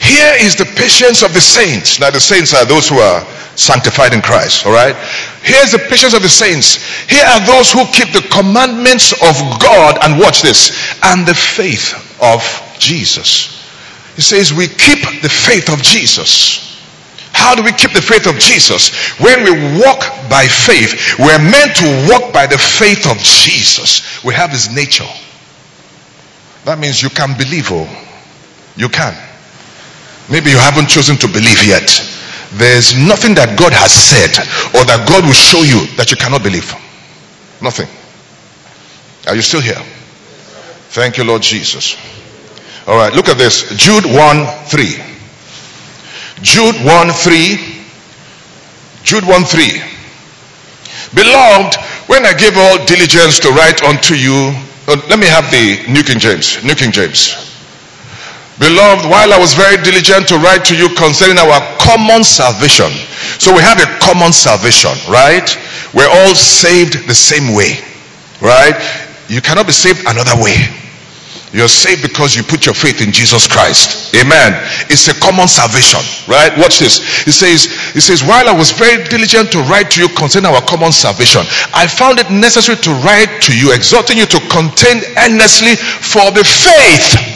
[0.00, 1.98] Here is the patience of the saints.
[1.98, 3.24] Now, the saints are those who are
[3.58, 4.94] sanctified in Christ, all right?
[5.42, 6.78] Here's the patience of the saints.
[7.10, 10.70] Here are those who keep the commandments of God, and watch this,
[11.02, 12.42] and the faith of
[12.78, 13.58] Jesus.
[14.14, 16.68] He says, We keep the faith of Jesus.
[17.32, 18.90] How do we keep the faith of Jesus?
[19.20, 24.22] When we walk by faith, we're meant to walk by the faith of Jesus.
[24.24, 25.08] We have his nature.
[26.64, 27.88] That means you can believe, oh,
[28.76, 29.14] you can.
[30.30, 31.88] Maybe you haven't chosen to believe yet.
[32.52, 34.32] There's nothing that God has said
[34.76, 36.68] or that God will show you that you cannot believe.
[37.60, 37.88] Nothing.
[39.26, 39.80] Are you still here?
[40.96, 41.96] Thank you, Lord Jesus.
[42.86, 43.68] All right, look at this.
[43.76, 44.14] Jude 1
[44.68, 45.08] 3.
[46.40, 47.84] Jude 1 3.
[49.02, 49.82] Jude 1 3.
[51.14, 51.76] Beloved,
[52.08, 54.52] when I gave all diligence to write unto you,
[54.88, 56.62] uh, let me have the New King James.
[56.64, 57.47] New King James.
[58.58, 62.90] Beloved, while I was very diligent to write to you concerning our common salvation.
[63.38, 65.46] So we have a common salvation, right?
[65.94, 67.78] We're all saved the same way,
[68.42, 68.74] right?
[69.30, 70.58] You cannot be saved another way.
[71.52, 74.12] You're saved because you put your faith in Jesus Christ.
[74.18, 74.52] Amen.
[74.90, 76.52] It's a common salvation, right?
[76.58, 77.00] Watch this.
[77.24, 80.60] He says, he says, while I was very diligent to write to you concerning our
[80.66, 81.42] common salvation,
[81.72, 86.44] I found it necessary to write to you, exhorting you to contend earnestly for the
[86.44, 87.27] faith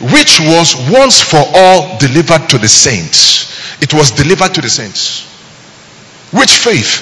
[0.00, 3.82] which was once for all delivered to the saints.
[3.82, 5.24] It was delivered to the saints.
[6.32, 7.00] Which faith?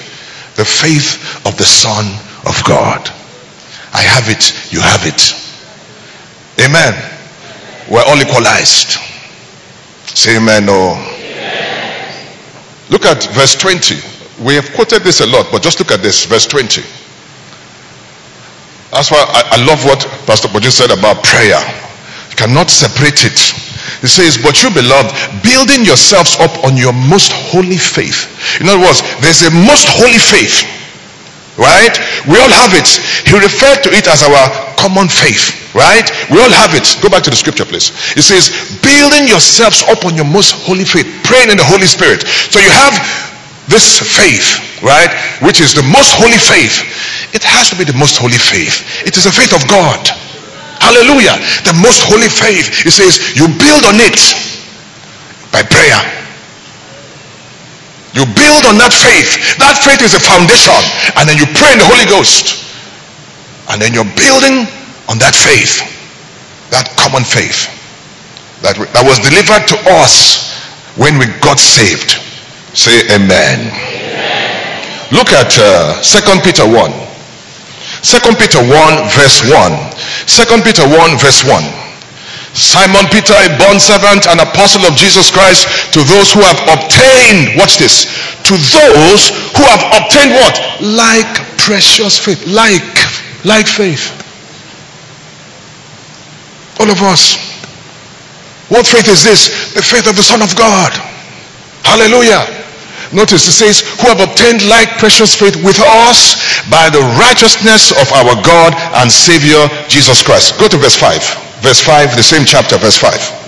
[0.57, 2.05] The faith of the Son
[2.47, 3.09] of God.
[3.93, 5.35] I have it, you have it.
[6.63, 6.95] Amen.
[7.91, 8.99] We're all equalized.
[10.07, 10.67] Say amen.
[10.67, 10.95] No.
[12.91, 14.45] Look at verse 20.
[14.45, 16.83] We have quoted this a lot, but just look at this, verse 20.
[18.91, 21.59] That's why I, I love what Pastor Poju said about prayer
[22.35, 23.39] cannot separate it.
[24.05, 28.29] He says, But you beloved, building yourselves up on your most holy faith.
[28.61, 30.67] In other words, there's a most holy faith.
[31.57, 31.95] Right?
[32.27, 32.89] We all have it.
[33.25, 34.45] He referred to it as our
[34.77, 35.73] common faith.
[35.73, 36.07] Right?
[36.31, 36.85] We all have it.
[37.03, 37.91] Go back to the scripture, please.
[38.15, 42.27] It says, building yourselves up on your most holy faith, praying in the Holy Spirit.
[42.27, 42.95] So you have
[43.67, 45.11] this faith, right?
[45.41, 46.85] Which is the most holy faith.
[47.35, 49.07] It has to be the most holy faith.
[49.07, 49.99] It is a faith of God.
[50.85, 51.41] Hallelujah.
[51.65, 52.85] The most holy faith.
[52.85, 54.21] It says you build on it
[55.49, 56.01] by prayer.
[58.13, 59.57] You build on that faith.
[59.59, 60.77] That faith is a foundation.
[61.17, 62.69] And then you pray in the Holy Ghost.
[63.73, 64.69] And then you're building
[65.09, 65.81] on that faith.
[66.69, 67.73] That common faith.
[68.61, 70.53] That, that was delivered to us
[71.01, 72.21] when we got saved.
[72.77, 73.73] Say amen.
[73.73, 74.65] amen.
[75.11, 77.14] Look at uh, 2 Peter 1.
[78.05, 78.69] 2 Peter 1
[79.17, 79.73] verse 1.
[80.29, 81.85] Second Peter 1 verse 1.
[82.55, 87.59] Simon Peter, a bond servant and apostle of Jesus Christ, to those who have obtained,
[87.59, 88.07] watch this,
[88.47, 90.55] to those who have obtained what?
[90.79, 92.47] Like precious faith.
[92.47, 92.85] Like,
[93.45, 94.13] like faith.
[96.79, 97.43] All of us.
[98.69, 99.75] What faith is this?
[99.75, 100.93] The faith of the Son of God.
[101.83, 102.54] Hallelujah.
[103.15, 106.35] Notice it says, who have obtained like precious faith with us
[106.67, 110.59] by the righteousness of our God and Savior Jesus Christ.
[110.59, 111.63] Go to verse 5.
[111.63, 113.45] Verse 5, the same chapter, verse 5.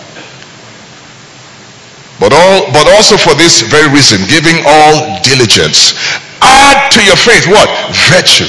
[2.17, 5.93] But all but also for this very reason, giving all diligence.
[6.41, 7.69] Add to your faith what?
[8.09, 8.49] Virtue.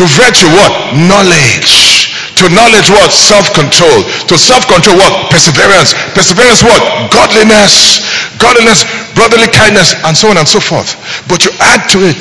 [0.00, 0.96] To virtue what?
[0.96, 2.10] Knowledge.
[2.40, 3.12] To knowledge what?
[3.12, 4.06] Self-control.
[4.26, 5.30] To self-control what?
[5.30, 5.92] Perseverance.
[6.16, 7.12] Perseverance what?
[7.12, 8.00] Godliness.
[8.40, 10.96] Godliness, brotherly kindness, and so on and so forth.
[11.28, 12.20] But you add to it,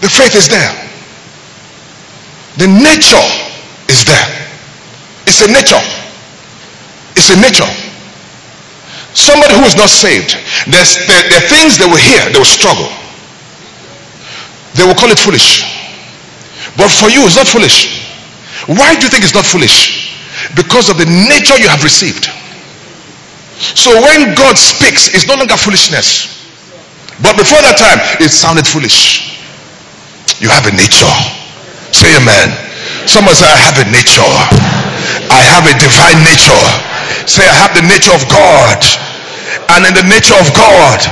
[0.00, 0.72] the faith is there.
[2.56, 3.26] The nature
[3.92, 4.26] is there.
[5.28, 5.78] It's a nature.
[7.14, 7.68] It's a nature.
[9.12, 12.48] Somebody who is not saved, there's, there, there are things they will hear, they will
[12.48, 12.88] struggle.
[14.74, 15.66] They will call it foolish.
[16.76, 18.06] But for you, it's not foolish.
[18.66, 20.14] Why do you think it's not foolish?
[20.54, 22.30] Because of the nature you have received.
[23.58, 26.38] So when God speaks, it's no longer foolishness.
[27.18, 29.34] But before that time, it sounded foolish.
[30.38, 31.10] You have a nature.
[31.90, 32.54] Say amen.
[33.10, 34.32] Someone say, I have a nature.
[35.34, 36.64] I have a divine nature.
[37.26, 38.78] Say, I have the nature of God.
[39.74, 41.02] And in the nature of God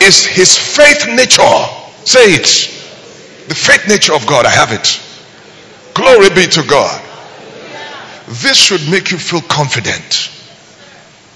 [0.00, 1.56] is his faith nature.
[2.08, 2.48] Say it.
[3.48, 5.00] The faith nature of God, I have it.
[5.92, 7.02] Glory be to God.
[8.40, 10.30] This should make you feel confident.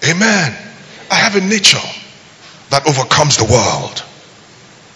[0.09, 0.57] Amen.
[1.11, 1.79] I have a nature
[2.71, 4.03] that overcomes the world.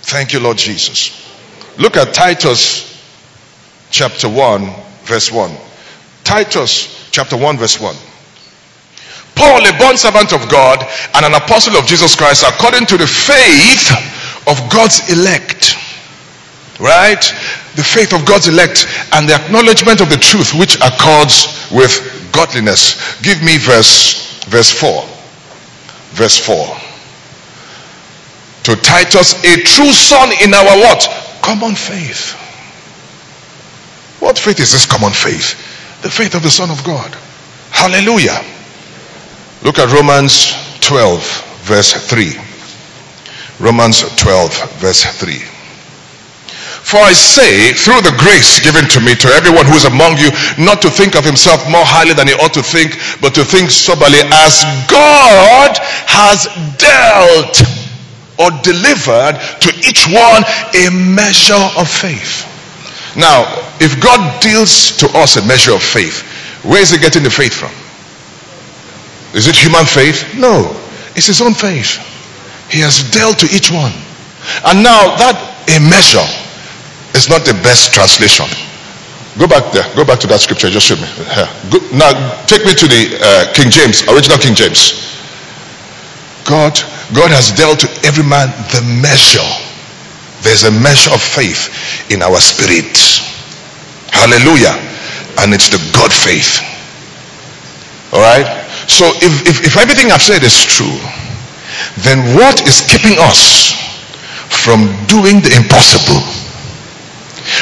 [0.02, 1.24] Thank you, Lord Jesus.
[1.78, 2.84] Look at Titus
[3.90, 4.70] chapter 1,
[5.04, 5.50] verse 1.
[6.24, 7.94] Titus chapter 1, verse 1.
[9.34, 10.84] Paul, a bond servant of God
[11.14, 13.92] and an apostle of Jesus Christ, according to the faith
[14.48, 15.76] of God's elect.
[16.80, 17.22] Right?
[17.76, 22.02] The faith of God's elect and the acknowledgement of the truth which accords with
[22.32, 23.20] godliness.
[23.22, 25.04] Give me verse verse 4.
[26.16, 26.54] Verse 4.
[28.64, 31.08] To Titus, a true son in our what?
[31.42, 32.36] Common faith.
[34.20, 35.56] What faith is this common faith?
[36.02, 37.14] The faith of the Son of God.
[37.70, 38.44] Hallelujah.
[39.62, 41.22] Look at Romans 12,
[41.62, 42.34] verse 3.
[43.58, 45.57] Romans 12, verse 3.
[46.88, 50.32] For I say, through the grace given to me, to everyone who is among you,
[50.56, 53.68] not to think of himself more highly than he ought to think, but to think
[53.68, 55.76] soberly as God
[56.08, 56.48] has
[56.80, 57.60] dealt
[58.40, 60.40] or delivered to each one
[60.72, 62.48] a measure of faith.
[63.20, 63.44] Now,
[63.84, 66.24] if God deals to us a measure of faith,
[66.64, 67.68] where is he getting the faith from?
[69.36, 70.24] Is it human faith?
[70.40, 70.72] No,
[71.12, 72.00] it's his own faith.
[72.72, 73.92] He has dealt to each one.
[74.64, 75.36] And now that
[75.68, 76.24] a measure
[77.14, 78.46] is not the best translation.
[79.38, 79.86] Go back there.
[79.94, 80.66] Go back to that scripture.
[80.66, 81.06] Just show me.
[81.70, 82.10] Go, now,
[82.50, 84.98] take me to the uh, King James, original King James.
[86.42, 86.74] God,
[87.14, 89.46] God has dealt to every man the measure.
[90.42, 91.70] There's a measure of faith
[92.10, 92.90] in our spirit.
[94.10, 94.74] Hallelujah.
[95.38, 96.58] And it's the God faith.
[98.10, 98.66] All right.
[98.90, 100.98] So if, if, if everything I've said is true,
[102.02, 103.76] then what is keeping us
[104.50, 106.26] from doing the impossible?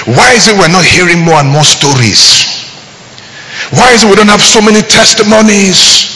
[0.06, 2.46] Why is it we're not hearing more and more stories?
[3.70, 6.14] Why is it we don't have so many testimonies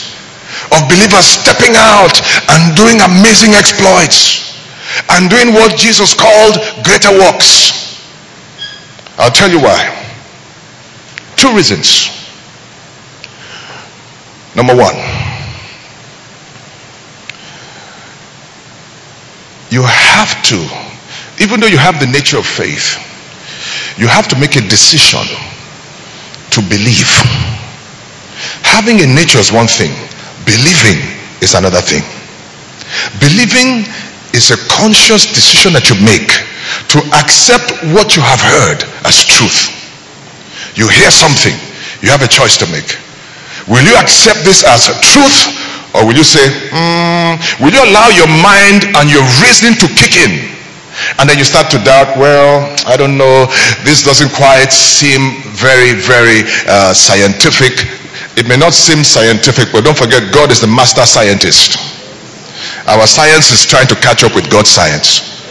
[0.71, 2.15] of believers stepping out
[2.51, 4.55] and doing amazing exploits
[5.09, 7.99] and doing what Jesus called greater works?
[9.17, 9.97] I'll tell you why.
[11.35, 12.09] Two reasons.
[14.55, 14.95] Number one,
[19.69, 20.59] you have to,
[21.41, 22.99] even though you have the nature of faith,
[23.97, 25.25] you have to make a decision
[26.51, 27.09] to believe.
[28.63, 29.91] Having a nature is one thing,
[30.45, 30.99] believing
[31.41, 32.03] is another thing.
[33.19, 33.87] Believing
[34.33, 36.31] is a conscious decision that you make
[36.91, 39.71] to accept what you have heard as truth.
[40.75, 41.55] You hear something,
[42.01, 42.95] you have a choice to make.
[43.67, 45.51] Will you accept this as truth
[45.93, 50.15] or will you say, mm, will you allow your mind and your reasoning to kick
[50.15, 50.51] in?
[51.19, 53.45] And then you start to doubt, well, I don't know,
[53.83, 57.87] this doesn't quite seem very, very uh, scientific.
[58.37, 61.77] It may not seem scientific, but don't forget, God is the master scientist.
[62.87, 65.41] Our science is trying to catch up with God's science.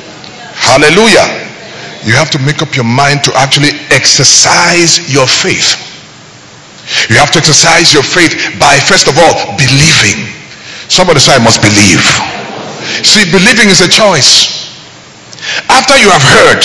[0.57, 1.47] Hallelujah.
[2.03, 5.77] You have to make up your mind to actually exercise your faith.
[7.09, 10.27] You have to exercise your faith by, first of all, believing.
[10.91, 12.03] Somebody say, I must believe.
[13.07, 14.60] See, believing is a choice.
[15.71, 16.63] After you have heard,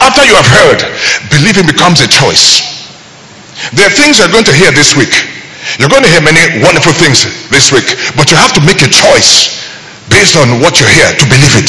[0.00, 0.80] after you have heard,
[1.28, 2.64] believing becomes a choice.
[3.76, 5.12] There are things you're going to hear this week.
[5.76, 7.84] You're going to hear many wonderful things this week,
[8.16, 9.60] but you have to make a choice
[10.08, 11.68] based on what you hear to believe it.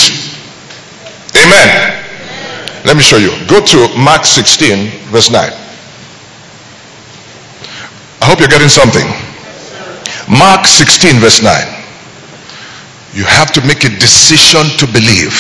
[1.36, 1.68] Amen.
[2.86, 3.36] Let me show you.
[3.52, 5.44] Go to Mark 16, verse 9.
[8.22, 9.06] I hope you're getting something.
[10.30, 11.52] Mark 16, verse 9.
[13.14, 15.36] You have to make a decision to believe.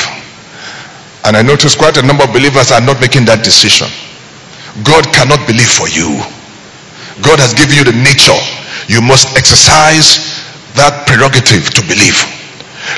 [1.27, 3.91] And I notice quite a number of believers are not making that decision.
[4.87, 6.23] God cannot believe for you.
[7.19, 8.39] God has given you the nature.
[8.87, 10.39] You must exercise
[10.79, 12.15] that prerogative to believe.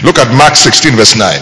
[0.05, 1.41] Look at Mark 16, verse 9.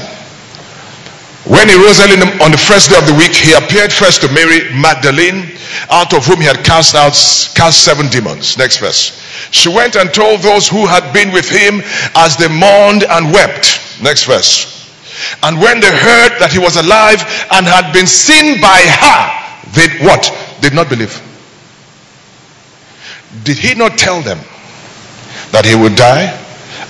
[1.51, 4.31] When he rose early on the first day of the week, he appeared first to
[4.31, 5.59] Mary Magdalene,
[5.91, 7.19] out of whom he had cast out
[7.51, 8.55] cast seven demons.
[8.55, 9.11] Next verse.
[9.51, 11.83] She went and told those who had been with him
[12.15, 13.99] as they mourned and wept.
[13.99, 14.76] Next verse.
[15.43, 19.21] And when they heard that he was alive and had been seen by her,
[19.73, 20.29] they what?
[20.61, 21.13] Did not believe.
[23.43, 24.39] Did he not tell them
[25.51, 26.31] that he would die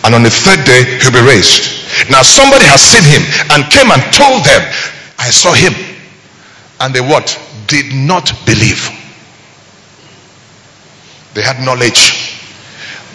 [0.04, 1.78] and on the third day he'll be raised?
[2.12, 4.62] Now somebody has seen him and came and told them,
[5.20, 5.74] I saw him.
[6.80, 7.34] And they what?
[7.68, 8.86] Did not believe.
[11.34, 12.38] They had knowledge.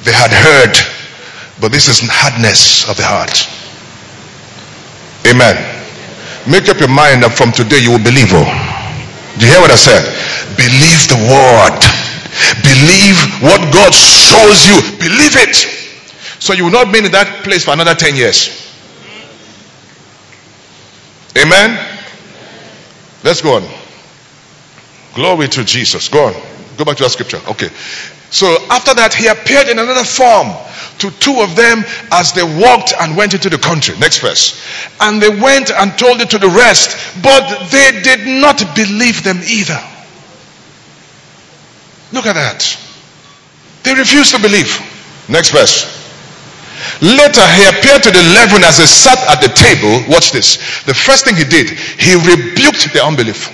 [0.05, 0.75] They had heard.
[1.61, 3.47] But this is hardness of the heart.
[5.27, 5.57] Amen.
[6.49, 8.31] Make up your mind that from today you will believe.
[8.35, 8.43] Oh.
[9.39, 10.03] Do you hear what I said?
[10.59, 11.81] Believe the word.
[12.67, 14.77] Believe what God shows you.
[14.99, 15.55] Believe it.
[16.43, 18.63] So you will not be in that place for another 10 years.
[21.39, 21.79] Amen.
[23.23, 23.69] Let's go on.
[25.15, 26.09] Glory to Jesus.
[26.09, 26.35] Go on.
[26.77, 27.41] Go back to that scripture.
[27.49, 27.69] Okay.
[28.33, 30.57] So after that, he appeared in another form
[31.05, 31.85] to two of them
[32.17, 33.93] as they walked and went into the country.
[34.01, 34.57] Next verse.
[35.05, 39.37] And they went and told it to the rest, but they did not believe them
[39.45, 39.77] either.
[42.17, 42.65] Look at that.
[43.85, 44.81] They refused to believe.
[45.29, 45.85] Next verse.
[47.05, 50.09] Later, he appeared to the eleven as they sat at the table.
[50.09, 50.57] Watch this.
[50.89, 51.69] The first thing he did,
[52.01, 53.53] he rebuked their unbelief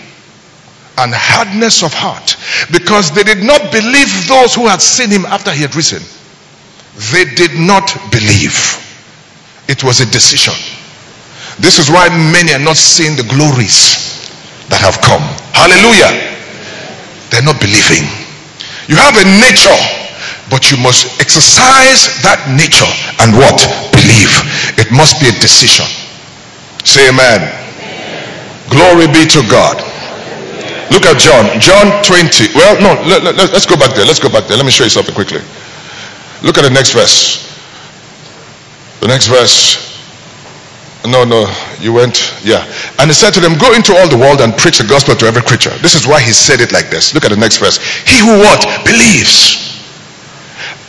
[0.99, 2.37] and hardness of heart
[2.75, 6.03] because they did not believe those who had seen him after he had risen.
[7.15, 8.59] They did not believe.
[9.71, 10.55] It was a decision.
[11.63, 14.19] This is why many are not seeing the glories
[14.71, 15.23] that have come.
[15.55, 16.11] Hallelujah.
[17.31, 18.07] They're not believing.
[18.91, 19.79] You have a nature,
[20.51, 22.89] but you must exercise that nature
[23.21, 23.59] and what?
[23.93, 24.33] Believe.
[24.81, 25.87] It must be a decision.
[26.83, 27.45] Say amen.
[28.73, 29.77] Glory be to God.
[30.91, 31.61] Look at John.
[31.61, 32.55] John 20.
[32.55, 34.07] Well, no, let, let, let's go back there.
[34.07, 34.57] Let's go back there.
[34.57, 35.41] Let me show you something quickly.
[36.43, 37.47] Look at the next verse.
[39.01, 39.87] The next verse.
[41.07, 41.47] No, no,
[41.79, 42.67] you went, yeah.
[42.99, 45.27] And he said to them, Go into all the world and preach the gospel to
[45.27, 45.71] every creature.
[45.79, 47.15] This is why he said it like this.
[47.15, 47.79] Look at the next verse.
[48.05, 48.67] He who what?
[48.85, 49.69] Believes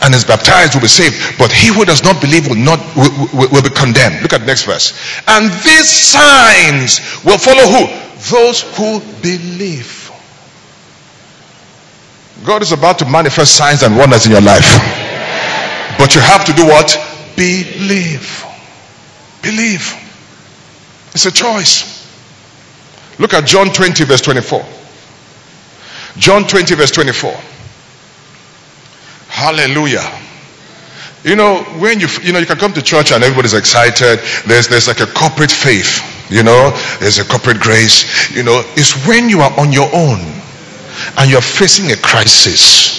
[0.02, 3.12] and is baptized will be saved, but he who does not believe will not will,
[3.32, 4.22] will, will be condemned.
[4.22, 4.96] Look at the next verse.
[5.28, 8.09] And these signs will follow who?
[8.28, 10.10] Those who believe.
[12.44, 14.66] God is about to manifest signs and wonders in your life.
[15.98, 16.96] But you have to do what?
[17.36, 18.44] Believe.
[19.42, 19.94] Believe.
[21.12, 22.00] It's a choice.
[23.18, 24.64] Look at John 20, verse 24.
[26.16, 27.32] John 20, verse 24.
[29.28, 30.10] Hallelujah.
[31.22, 34.20] You know, when you you know you can come to church and everybody's excited.
[34.46, 36.00] There's there's like a corporate faith,
[36.30, 36.70] you know,
[37.00, 38.30] there's a corporate grace.
[38.30, 40.22] You know, it's when you are on your own
[41.18, 42.96] and you're facing a crisis.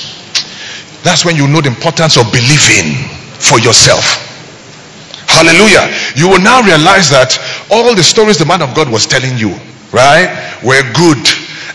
[1.02, 3.08] That's when you know the importance of believing
[3.40, 4.04] for yourself.
[5.32, 5.88] Hallelujah.
[6.16, 7.40] You will now realize that
[7.72, 9.56] all the stories the man of God was telling you,
[9.96, 10.28] right,
[10.62, 11.24] were good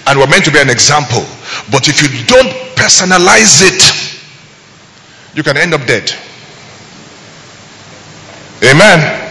[0.06, 1.24] and were meant to be an example.
[1.72, 3.80] But if you don't personalize it,
[5.34, 6.12] you can end up dead.
[8.62, 9.25] Amen.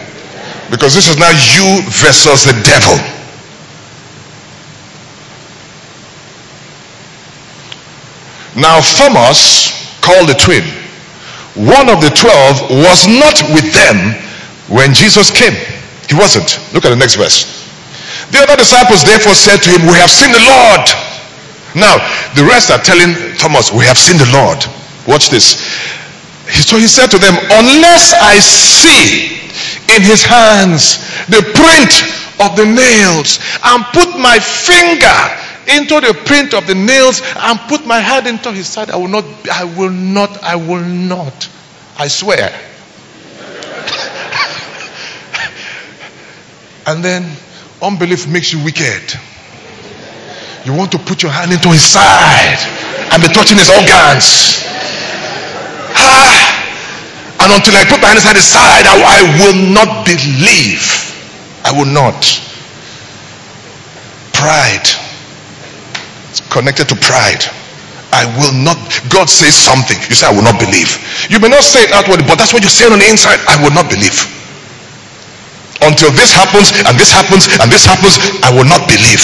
[0.70, 2.98] Because this is now you versus the devil.
[8.56, 10.64] Now, Thomas, called the twin,
[11.54, 14.16] one of the twelve, was not with them
[14.72, 15.54] when Jesus came.
[16.08, 16.58] He wasn't.
[16.72, 17.68] Look at the next verse.
[18.32, 20.84] The other disciples therefore said to him, We have seen the Lord.
[21.76, 22.00] Now,
[22.34, 24.64] the rest are telling Thomas, We have seen the Lord.
[25.06, 25.60] Watch this.
[26.64, 29.45] So he said to them, Unless I see
[29.94, 31.92] in his hands the print
[32.40, 35.14] of the nails and put my finger
[35.68, 39.08] into the print of the nails and put my hand into his side, I will
[39.08, 41.48] not, I will not, I will not.
[41.98, 42.48] I swear.
[46.86, 47.36] and then
[47.82, 49.14] unbelief makes you wicked.
[50.64, 52.58] You want to put your hand into his side
[53.12, 54.62] and be touching his organs.
[57.46, 60.82] And until I put my hand inside his side, I, I will not believe.
[61.62, 62.18] I will not.
[64.34, 64.82] Pride.
[66.34, 67.46] It's connected to pride.
[68.10, 68.74] I will not.
[69.14, 69.94] God says something.
[70.10, 70.90] You say, I will not believe.
[71.30, 73.38] You may not say it outwardly, but that's what you're saying on the inside.
[73.46, 74.26] I will not believe.
[75.86, 79.22] Until this happens, and this happens, and this happens, I will not believe.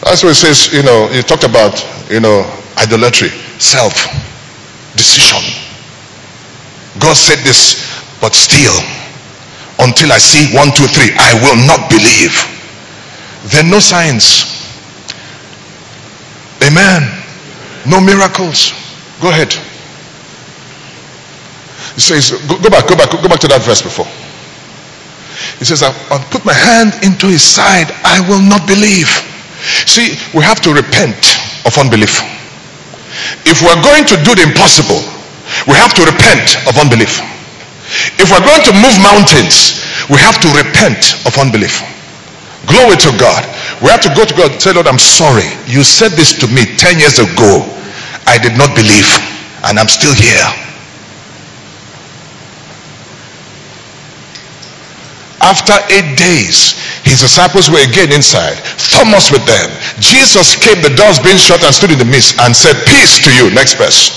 [0.00, 1.76] That's what it says, you know, you talked about,
[2.08, 2.48] you know,
[2.80, 3.28] idolatry,
[3.60, 4.08] self,
[4.96, 5.42] decision.
[7.00, 7.82] God said this,
[8.20, 8.74] but still,
[9.80, 12.34] until I see one, two, three, I will not believe.
[13.50, 14.46] There are no signs.
[16.62, 17.02] Amen.
[17.86, 18.72] No miracles.
[19.20, 19.52] Go ahead.
[21.94, 24.06] He says, go, go, back, go back, go back to that verse before.
[25.58, 27.90] He says, I'll, put my hand into his side.
[28.02, 29.06] I will not believe.
[29.86, 32.18] See, we have to repent of unbelief.
[33.46, 35.00] If we're going to do the impossible,
[35.68, 37.20] we have to repent of unbelief.
[38.18, 41.84] If we're going to move mountains, we have to repent of unbelief.
[42.66, 43.44] Glory to God.
[43.84, 45.44] We have to go to God and say, Lord, I'm sorry.
[45.68, 47.68] You said this to me 10 years ago.
[48.24, 49.04] I did not believe,
[49.68, 50.48] and I'm still here.
[55.44, 56.72] After eight days,
[57.04, 58.56] his disciples were again inside.
[58.80, 59.68] Thomas with them.
[60.00, 63.30] Jesus came, the doors being shut, and stood in the midst and said, Peace to
[63.36, 63.52] you.
[63.52, 64.08] Next verse.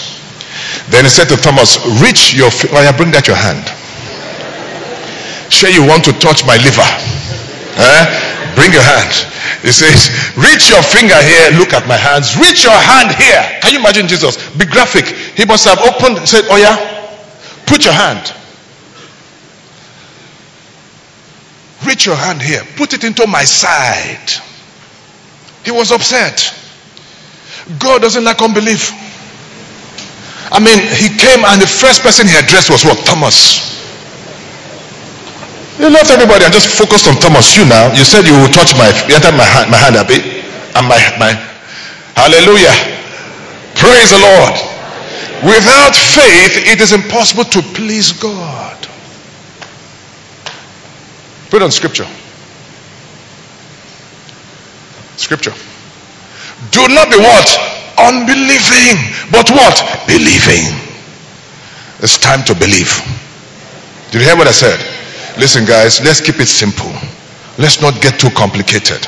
[0.87, 2.79] Then he said to Thomas, Reach your finger.
[2.79, 3.67] Oh, bring that your hand.
[5.51, 6.87] Sure, you want to touch my liver.
[7.75, 8.03] Eh?
[8.55, 9.11] Bring your hand.
[9.67, 10.07] He says,
[10.39, 11.59] Reach your finger here.
[11.59, 12.39] Look at my hands.
[12.39, 13.43] Reach your hand here.
[13.59, 14.39] Can you imagine Jesus?
[14.55, 15.11] Be graphic.
[15.35, 16.79] He must have opened, said, Oh, yeah,
[17.67, 18.36] put your hand.
[21.87, 22.61] Reach your hand here.
[22.75, 24.27] Put it into my side.
[25.63, 26.51] He was upset.
[27.79, 28.91] God doesn't like unbelief.
[30.51, 32.99] I mean, he came and the first person he addressed was what?
[33.07, 33.79] Thomas.
[35.79, 37.55] You left everybody and just focused on Thomas.
[37.55, 40.23] You now, you said you will touch my, you my hand, my hand a bit,
[40.75, 41.31] and my, my,
[42.19, 42.75] hallelujah.
[43.75, 44.55] Praise the Lord.
[45.55, 48.86] Without faith, it is impossible to please God.
[51.49, 52.07] Put on scripture.
[55.15, 55.53] Scripture.
[56.71, 57.47] Do not be what?
[57.97, 58.97] Unbelieving.
[59.31, 59.75] But what?
[60.07, 60.75] Believing.
[61.99, 62.91] It's time to believe.
[64.11, 64.77] Did you hear what I said?
[65.39, 66.91] Listen, guys, let's keep it simple.
[67.57, 69.07] Let's not get too complicated.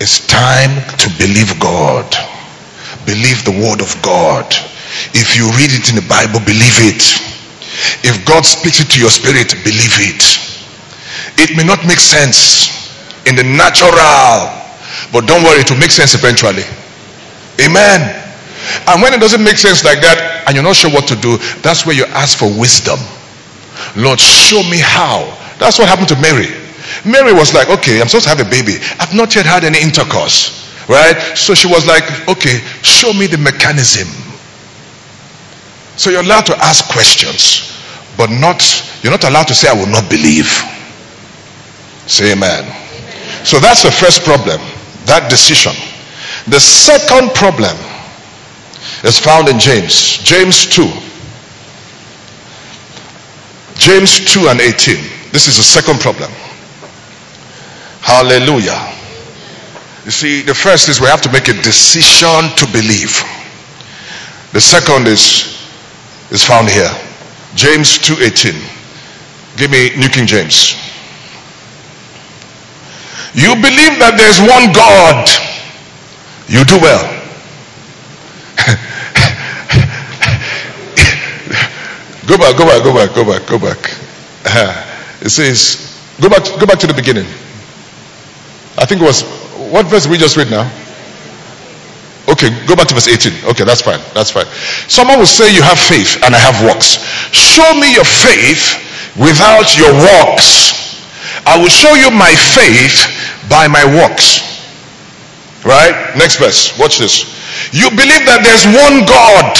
[0.00, 2.06] It's time to believe God.
[3.04, 4.46] Believe the word of God.
[5.12, 7.02] If you read it in the Bible, believe it.
[8.04, 10.47] If God speaks it to your spirit, believe it.
[11.38, 12.90] It may not make sense
[13.26, 14.50] in the natural,
[15.12, 16.66] but don't worry, it will make sense eventually.
[17.62, 18.02] Amen.
[18.86, 21.38] And when it doesn't make sense like that, and you're not sure what to do,
[21.62, 22.98] that's where you ask for wisdom.
[23.96, 25.30] Lord, show me how.
[25.58, 26.50] That's what happened to Mary.
[27.04, 28.82] Mary was like, okay, I'm supposed to have a baby.
[28.98, 30.66] I've not yet had any intercourse.
[30.88, 31.14] Right?
[31.36, 34.08] So she was like, okay, show me the mechanism.
[35.96, 37.76] So you're allowed to ask questions,
[38.16, 38.64] but not,
[39.02, 40.48] you're not allowed to say, I will not believe.
[42.08, 42.64] Say amen.
[43.44, 44.58] So that's the first problem,
[45.04, 45.72] that decision.
[46.48, 47.76] The second problem
[49.04, 50.18] is found in James.
[50.24, 50.82] James 2.
[53.76, 54.96] James 2 and 18.
[55.30, 56.30] This is the second problem.
[58.00, 58.94] Hallelujah.
[60.04, 63.20] You see, the first is we have to make a decision to believe.
[64.52, 65.60] The second is
[66.30, 66.90] is found here.
[67.54, 68.56] James 2:18.
[69.56, 70.87] Give me New King James.
[73.38, 75.30] You believe that there's one God.
[76.50, 77.06] You do well.
[82.26, 83.78] Go back, go back, go back, go back, go back.
[84.44, 84.74] Uh,
[85.22, 87.24] it says, go back, go back to the beginning.
[88.76, 89.22] I think it was,
[89.72, 90.68] what verse we just read now?
[92.28, 93.48] Okay, go back to verse 18.
[93.50, 94.00] Okay, that's fine.
[94.12, 94.44] That's fine.
[94.90, 97.00] Someone will say you have faith and I have works.
[97.32, 98.76] Show me your faith
[99.16, 100.87] without your works.
[101.48, 103.08] I will show you my faith
[103.48, 104.44] by my works.
[105.64, 106.12] Right?
[106.16, 106.76] Next verse.
[106.78, 107.24] Watch this.
[107.72, 109.56] You believe that there's one God.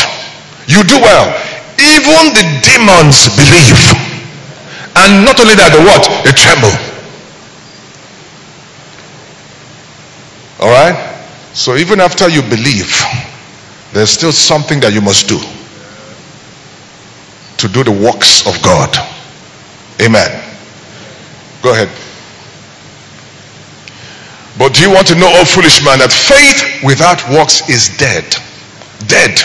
[0.69, 1.33] You do well.
[1.81, 3.81] Even the demons believe.
[5.01, 6.05] And not only that, the what?
[6.29, 6.75] They tremble.
[10.61, 10.97] All right?
[11.55, 13.01] So even after you believe,
[13.93, 15.41] there's still something that you must do
[17.57, 18.95] to do the works of God.
[20.03, 20.48] Amen.
[21.63, 21.89] Go ahead.
[24.59, 28.27] But do you want to know, oh foolish man, that faith without works is dead?
[29.07, 29.39] Dead.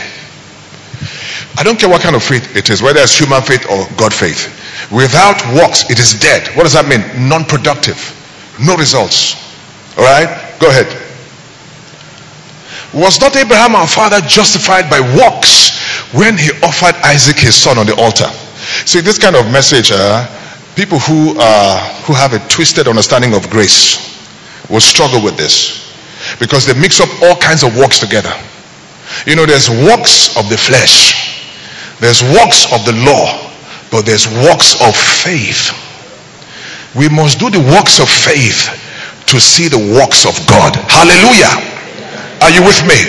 [1.57, 4.13] I don't care what kind of faith it is, whether it's human faith or God
[4.13, 4.49] faith.
[4.91, 6.49] Without works, it is dead.
[6.57, 7.05] What does that mean?
[7.29, 7.97] Non productive.
[8.59, 9.37] No results.
[9.97, 10.27] All right?
[10.59, 10.89] Go ahead.
[12.93, 15.77] Was not Abraham our father justified by works
[16.13, 18.29] when he offered Isaac his son on the altar?
[18.85, 20.25] See, this kind of message, uh,
[20.75, 24.19] people who, uh, who have a twisted understanding of grace
[24.69, 25.93] will struggle with this
[26.39, 28.33] because they mix up all kinds of works together.
[29.27, 31.33] You know, there's works of the flesh
[32.03, 33.47] there's works of the law,
[33.87, 35.71] but there's works of faith.
[36.99, 38.67] We must do the works of faith
[39.31, 40.75] to see the works of God.
[40.91, 41.55] Hallelujah.
[42.43, 42.99] Are you with me?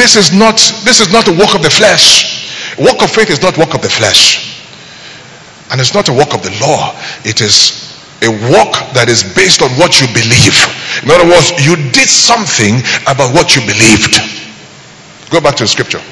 [0.00, 2.78] This is not this is not a work of the flesh.
[2.78, 4.61] Work of faith is not work of the flesh.
[5.72, 6.92] And it's not a work of the law.
[7.24, 10.54] It is a work that is based on what you believe.
[11.02, 12.78] In other words, you did something
[13.10, 14.20] about what you believed.
[15.32, 16.04] Go back to the scripture.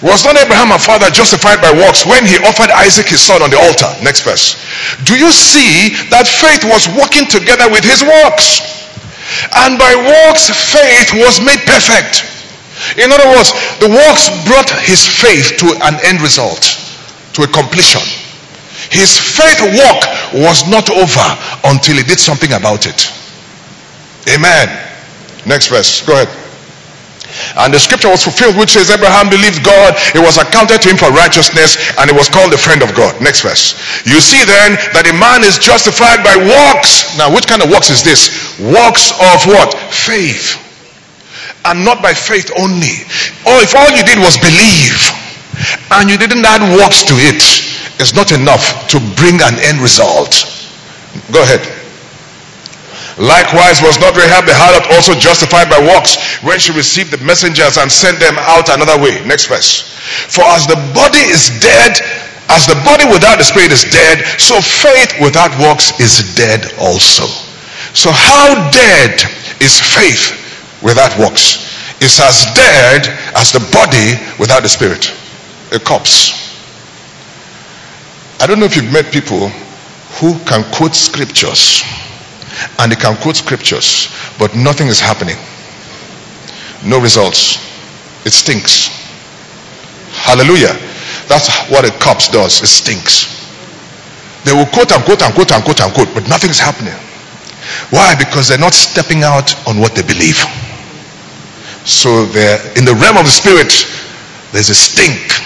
[0.00, 3.52] Was not Abraham our father justified by works when he offered Isaac his son on
[3.52, 3.88] the altar?
[4.00, 4.56] Next verse.
[5.04, 8.64] Do you see that faith was working together with his works?
[9.60, 12.24] And by works, faith was made perfect.
[12.96, 16.79] In other words, the works brought his faith to an end result,
[17.34, 18.02] to a completion.
[18.90, 20.02] His faith walk
[20.34, 21.26] was not over
[21.64, 23.12] until he did something about it.
[24.28, 24.68] Amen.
[25.46, 26.02] Next verse.
[26.06, 26.28] Go ahead.
[27.56, 30.98] And the scripture was fulfilled, which says, Abraham believed God, it was accounted to him
[30.98, 33.14] for righteousness, and he was called the friend of God.
[33.22, 33.78] Next verse.
[34.02, 37.14] You see then that a man is justified by works.
[37.14, 38.58] Now, which kind of works is this?
[38.58, 39.78] Works of what?
[39.94, 40.58] Faith.
[41.64, 43.04] and not by faith only.
[43.44, 45.19] Or if all you did was believe
[45.92, 47.42] and you didn't add works to it,
[48.00, 50.48] it's not enough to bring an end result.
[51.32, 51.60] Go ahead.
[53.20, 57.76] Likewise was not Rahab the harlot also justified by works when she received the messengers
[57.76, 59.20] and sent them out another way.
[59.28, 59.92] Next verse.
[60.32, 62.00] For as the body is dead,
[62.48, 67.28] as the body without the spirit is dead, so faith without works is dead also.
[67.92, 69.20] So how dead
[69.60, 70.32] is faith
[70.80, 71.68] without works?
[72.00, 73.04] It's as dead
[73.36, 75.12] as the body without the spirit.
[75.72, 76.50] A corpse.
[78.40, 79.48] I don't know if you've met people
[80.18, 81.82] who can quote scriptures
[82.78, 84.08] and they can quote scriptures,
[84.38, 85.36] but nothing is happening.
[86.84, 87.58] No results.
[88.24, 88.88] It stinks.
[90.12, 90.76] Hallelujah.
[91.28, 92.62] That's what a corpse does.
[92.62, 93.40] It stinks.
[94.44, 96.94] They will quote and quote and quote and quote and quote, but nothing's happening.
[97.90, 98.14] Why?
[98.18, 100.40] Because they're not stepping out on what they believe.
[101.84, 103.86] So they're in the realm of the spirit,
[104.52, 105.39] there's a stink.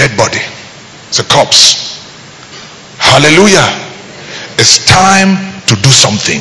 [0.00, 0.40] Dead body.
[1.12, 2.00] It's a corpse.
[2.96, 3.68] Hallelujah.
[4.56, 5.36] It's time
[5.68, 6.40] to do something.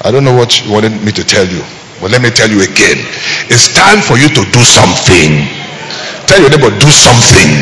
[0.00, 1.60] I don't know what you wanted me to tell you,
[2.00, 3.04] but let me tell you again.
[3.52, 5.44] It's time for you to do something.
[6.24, 7.52] Tell your neighbor, do something.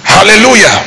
[0.00, 0.80] Hallelujah.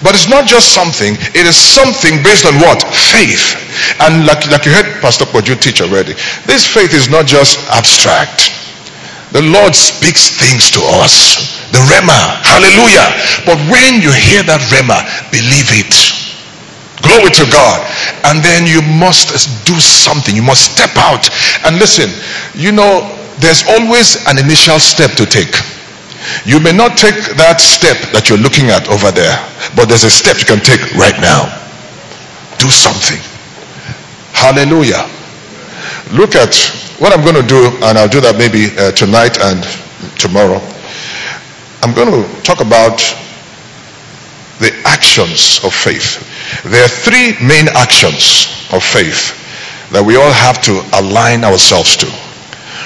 [0.00, 2.80] But it's not just something, it is something based on what?
[2.96, 3.60] Faith.
[4.00, 6.16] And like, like you heard Pastor Poju teach already,
[6.48, 8.61] this faith is not just abstract.
[9.32, 11.56] The Lord speaks things to us.
[11.72, 12.20] The Rhema.
[12.44, 13.08] Hallelujah.
[13.48, 15.00] But when you hear that Rhema,
[15.32, 15.92] believe it.
[17.00, 17.80] Glory to God.
[18.28, 19.32] And then you must
[19.64, 20.36] do something.
[20.36, 21.32] You must step out.
[21.64, 22.12] And listen,
[22.52, 23.08] you know,
[23.40, 25.56] there's always an initial step to take.
[26.44, 29.34] You may not take that step that you're looking at over there,
[29.74, 31.50] but there's a step you can take right now.
[32.62, 33.18] Do something.
[34.30, 35.08] Hallelujah.
[36.14, 36.54] Look at
[37.02, 39.58] what I'm going to do, and I'll do that maybe uh, tonight and
[40.22, 40.62] tomorrow.
[41.82, 43.02] I'm going to talk about
[44.62, 46.22] the actions of faith.
[46.62, 49.34] There are three main actions of faith
[49.90, 52.08] that we all have to align ourselves to.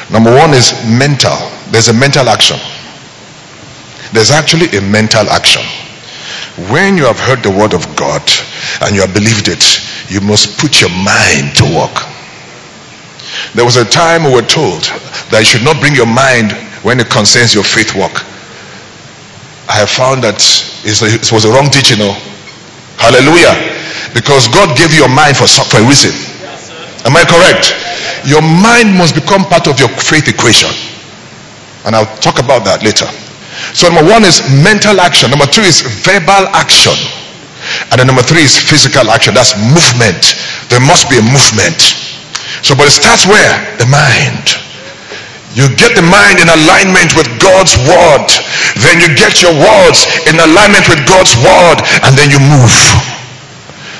[0.08, 1.36] Number one is mental.
[1.68, 2.56] There's a mental action.
[4.16, 5.60] There's actually a mental action.
[6.72, 8.24] When you have heard the word of God
[8.80, 9.60] and you have believed it,
[10.08, 12.15] you must put your mind to work.
[13.54, 14.82] There was a time we were told
[15.30, 18.24] that you should not bring your mind when it concerns your faith work.
[19.66, 20.38] I have found that
[20.86, 21.98] it was a wrong teaching.
[21.98, 22.14] No?
[23.02, 23.54] Hallelujah.
[24.14, 26.14] Because God gave you a mind for, for a reason.
[27.04, 27.74] Am I correct?
[28.26, 30.70] Your mind must become part of your faith equation.
[31.86, 33.06] And I'll talk about that later.
[33.74, 35.30] So number one is mental action.
[35.30, 36.94] Number two is verbal action.
[37.90, 39.34] And then number three is physical action.
[39.34, 40.38] That's movement.
[40.70, 41.78] There must be a movement.
[42.62, 43.56] So, but it starts where?
[43.76, 44.56] The mind.
[45.56, 48.28] You get the mind in alignment with God's word.
[48.84, 51.80] Then you get your words in alignment with God's word.
[52.04, 52.76] And then you move.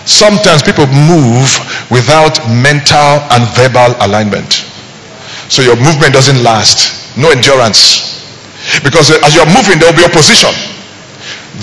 [0.05, 1.49] Sometimes people move
[1.91, 4.69] without mental and verbal alignment.
[5.49, 7.17] So your movement doesn't last.
[7.17, 8.21] No endurance.
[8.85, 10.53] Because as you're moving, there will be opposition.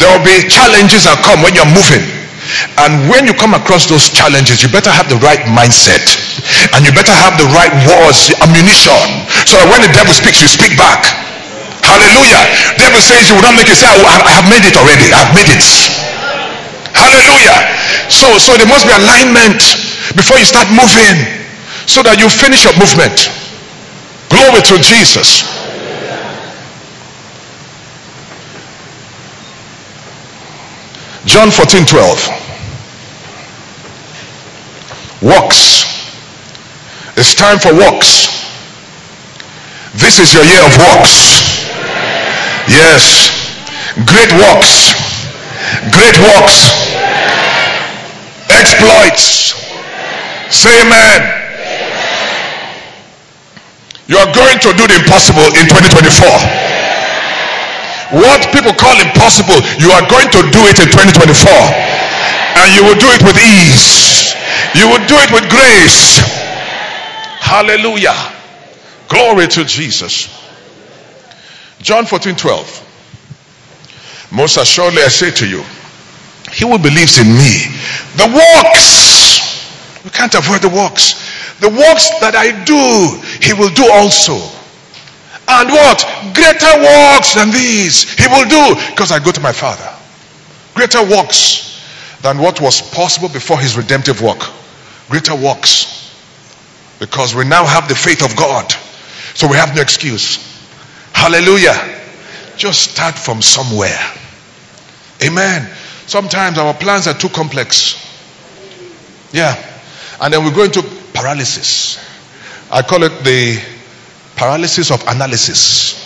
[0.01, 2.03] There will be challenges that come when you're moving.
[2.81, 6.03] And when you come across those challenges, you better have the right mindset.
[6.75, 8.99] And you better have the right words, ammunition.
[9.47, 11.07] So that when the devil speaks, you speak back.
[11.83, 12.43] Hallelujah.
[12.79, 13.79] Devil says you will not make it.
[13.79, 15.11] Say, I have made it already.
[15.11, 15.63] I've made it.
[16.95, 17.57] Hallelujah.
[18.07, 19.59] So, so there must be alignment
[20.15, 21.43] before you start moving.
[21.85, 23.27] So that you finish your movement.
[24.31, 25.43] Glory to Jesus.
[31.25, 32.43] John 14 12.
[35.23, 35.87] Works.
[37.15, 38.27] It's time for works.
[39.95, 41.63] This is your year of works.
[42.67, 43.31] Yes.
[44.03, 44.91] Great works.
[45.95, 46.75] Great works.
[48.49, 49.55] Exploits.
[50.51, 51.39] Say amen.
[54.07, 56.72] You are going to do the impossible in 2024.
[58.13, 61.49] What people call impossible, you are going to do it in 2024.
[62.61, 64.37] And you will do it with ease.
[64.77, 66.21] You will do it with grace.
[67.41, 68.13] Hallelujah.
[69.09, 70.29] Glory to Jesus.
[71.81, 74.29] John 14 12.
[74.31, 75.63] Most assuredly I say to you,
[76.51, 77.65] he who believes in me,
[78.15, 81.21] the works, you can't avoid the works.
[81.59, 84.37] The works that I do, he will do also.
[85.47, 86.05] And what?
[86.33, 89.89] Greater works than these he will do because I go to my Father.
[90.73, 91.81] Greater works
[92.21, 94.39] than what was possible before his redemptive work.
[95.09, 95.93] greater works
[96.99, 98.71] because we now have the faith of God.
[99.33, 100.37] So we have no excuse.
[101.13, 102.01] Hallelujah.
[102.55, 103.99] Just start from somewhere.
[105.21, 105.69] Amen.
[106.07, 107.99] Sometimes our plans are too complex.
[109.31, 109.55] Yeah.
[110.21, 110.81] And then we go into
[111.13, 111.99] paralysis.
[112.71, 113.61] I call it the
[114.35, 115.99] paralysis of analysis.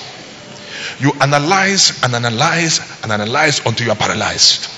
[0.99, 4.69] You analyze and analyze and analyze until you are paralyzed.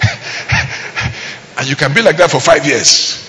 [1.58, 3.24] and you can be like that for five years.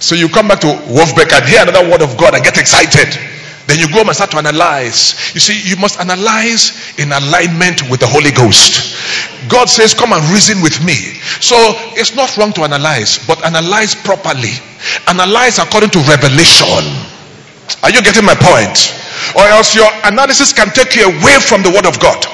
[0.00, 3.08] So you come back to WOFBEC and hear another word of God and get excited.
[3.66, 5.32] Then you go and start to analyze.
[5.32, 8.92] You see, you must analyze in alignment with the Holy Ghost.
[9.48, 11.16] God says, Come and reason with me.
[11.40, 11.56] So
[11.96, 14.52] it's not wrong to analyze, but analyze properly.
[15.08, 17.13] Analyze according to revelation.
[17.82, 18.94] Are you getting my point?
[19.36, 22.24] Or else your analysis can take you away from the Word of God.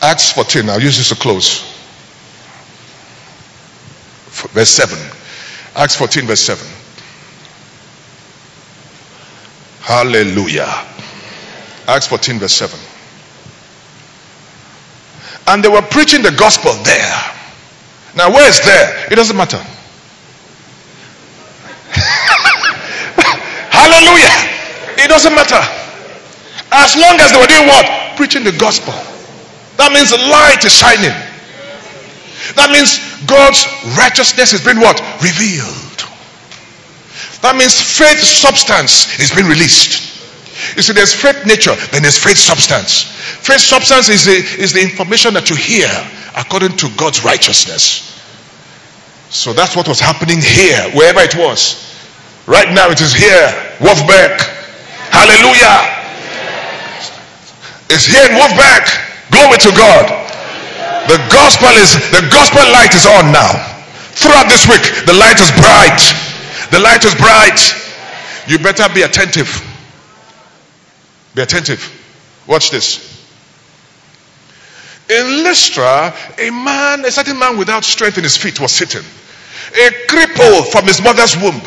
[0.00, 1.62] Acts 14, I'll use this to close.
[4.52, 4.96] Verse 7.
[5.74, 6.66] Acts 14, verse 7.
[9.80, 10.68] Hallelujah.
[11.88, 12.78] Acts 14, verse 7.
[15.48, 17.34] And they were preaching the gospel there.
[18.14, 19.06] Now, where is there?
[19.10, 19.64] It doesn't matter.
[23.78, 24.34] Hallelujah.
[24.98, 25.62] It doesn't matter.
[26.74, 27.86] As long as they were doing what?
[28.18, 28.92] Preaching the gospel.
[29.78, 31.14] That means the light is shining.
[32.58, 32.98] That means
[33.30, 33.62] God's
[33.94, 34.98] righteousness has been what?
[35.22, 36.02] Revealed.
[37.46, 40.10] That means faith substance is being released.
[40.74, 43.14] You see, there's faith nature, then there's faith substance.
[43.46, 45.88] Faith substance is the, is the information that you hear
[46.34, 48.18] according to God's righteousness.
[49.30, 51.88] So that's what was happening here, wherever it was.
[52.48, 53.44] Right now it is here,
[53.76, 54.40] WOFBEC.
[55.12, 55.84] Hallelujah.
[57.92, 58.88] It's here in WOFBEC.
[59.28, 60.08] Glory to God.
[61.12, 63.52] The gospel is the gospel light is on now.
[64.16, 66.00] Throughout this week, the light is bright.
[66.72, 67.60] The light is bright.
[68.48, 69.52] You better be attentive.
[71.34, 71.84] Be attentive.
[72.46, 73.28] Watch this.
[75.10, 79.04] In Lystra, a man, a certain man without strength in his feet was sitting.
[79.04, 81.60] A cripple from his mother's womb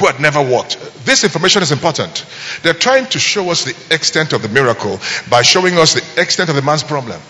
[0.00, 0.78] who had never walked.
[1.04, 2.24] This information is important.
[2.62, 4.98] They're trying to show us the extent of the miracle
[5.28, 7.20] by showing us the extent of the man's problem.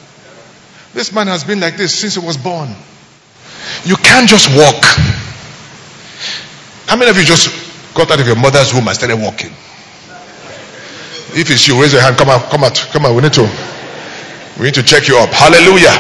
[0.95, 2.69] This man has been like this since he was born.
[3.85, 4.85] You can't just walk.
[6.87, 9.51] How many of you just got out of your mother's womb and started walking?
[11.33, 12.17] If it's you, raise your hand.
[12.17, 13.15] Come out, come out, come out.
[13.15, 13.49] We need to
[14.59, 15.31] we need to check you up.
[15.31, 15.95] Hallelujah.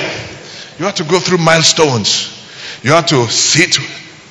[0.78, 2.36] You have to go through milestones.
[2.82, 3.78] You have to sit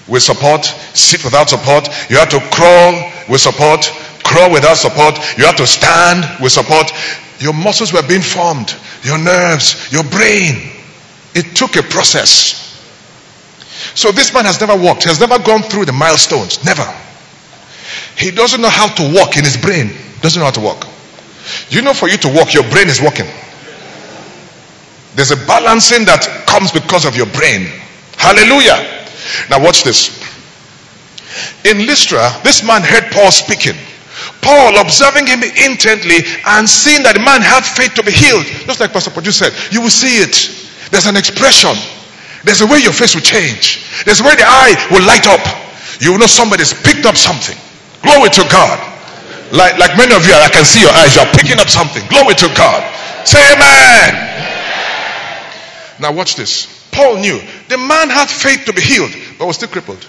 [0.10, 1.88] with support, sit without support.
[2.10, 3.86] You have to crawl with support,
[4.24, 5.18] crawl without support.
[5.38, 6.92] You have to stand with support.
[7.40, 10.74] Your muscles were being formed, your nerves, your brain.
[11.36, 12.58] It took a process.
[13.96, 16.64] So this man has never walked, he has never gone through the milestones.
[16.66, 16.86] Never.
[18.18, 19.92] He doesn't know how to walk in his brain.
[20.22, 20.88] Doesn't know how to walk.
[21.70, 23.26] You know, for you to walk, your brain is working.
[25.16, 27.72] There's a balancing that comes because of your brain.
[28.18, 28.99] Hallelujah.
[29.50, 30.16] Now, watch this.
[31.66, 33.78] In Lystra, this man heard Paul speaking.
[34.42, 38.44] Paul observing him intently and seeing that the man had faith to be healed.
[38.68, 40.36] Just like Pastor Poju said, you will see it.
[40.92, 41.76] There's an expression.
[42.44, 43.84] There's a way your face will change.
[44.04, 45.44] There's a way the eye will light up.
[46.00, 47.56] You will know somebody's picked up something.
[48.02, 48.80] Glory to God.
[49.52, 51.16] Like, like many of you, I can see your eyes.
[51.16, 52.04] You're picking up something.
[52.08, 52.80] Glory to God.
[53.28, 54.16] Say amen.
[56.00, 56.68] Now watch this.
[56.92, 60.06] Paul knew the man had faith to be healed, but was still crippled.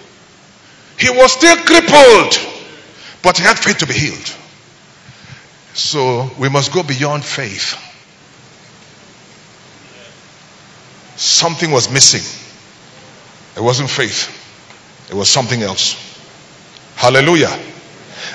[0.99, 2.39] He was still crippled,
[3.23, 4.35] but he had faith to be healed.
[5.75, 7.79] So we must go beyond faith.
[11.17, 12.23] Something was missing.
[13.57, 14.29] It wasn't faith,
[15.11, 15.97] it was something else.
[16.97, 17.57] Hallelujah.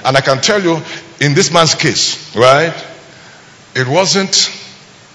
[0.03, 0.81] And I can tell you,
[1.19, 2.73] in this man's case, right,
[3.75, 4.51] it wasn't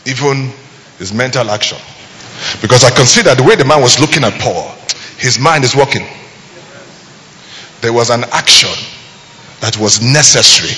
[0.05, 0.53] even
[0.99, 1.79] his mental action.
[2.61, 4.75] Because I consider the way the man was looking at Paul,
[5.19, 6.07] his mind is working.
[7.81, 8.71] There was an action
[9.61, 10.75] that was necessary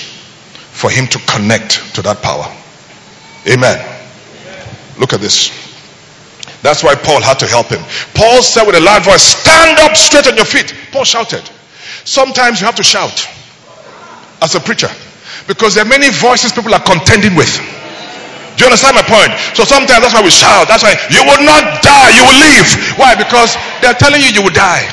[0.71, 2.45] for him to connect to that power.
[3.47, 3.79] Amen.
[4.99, 5.51] Look at this.
[6.61, 7.83] That's why Paul had to help him.
[8.15, 10.73] Paul said with a loud voice, Stand up straight on your feet.
[10.91, 11.43] Paul shouted.
[12.05, 13.27] Sometimes you have to shout
[14.41, 14.89] as a preacher
[15.47, 17.51] because there are many voices people are contending with.
[18.57, 19.33] Do you understand my point?
[19.57, 20.67] So sometimes that's why we shout.
[20.67, 22.67] That's why you will not die, you will live.
[22.97, 23.15] Why?
[23.15, 24.85] Because they're telling you you will die.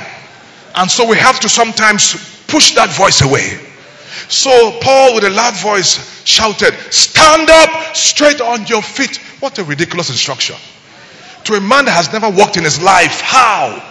[0.77, 2.15] And so we have to sometimes
[2.47, 3.59] push that voice away.
[4.29, 9.19] So Paul, with a loud voice, shouted, Stand up straight on your feet.
[9.41, 10.57] What a ridiculous instruction.
[11.45, 13.21] to a man that has never walked in his life.
[13.21, 13.83] How?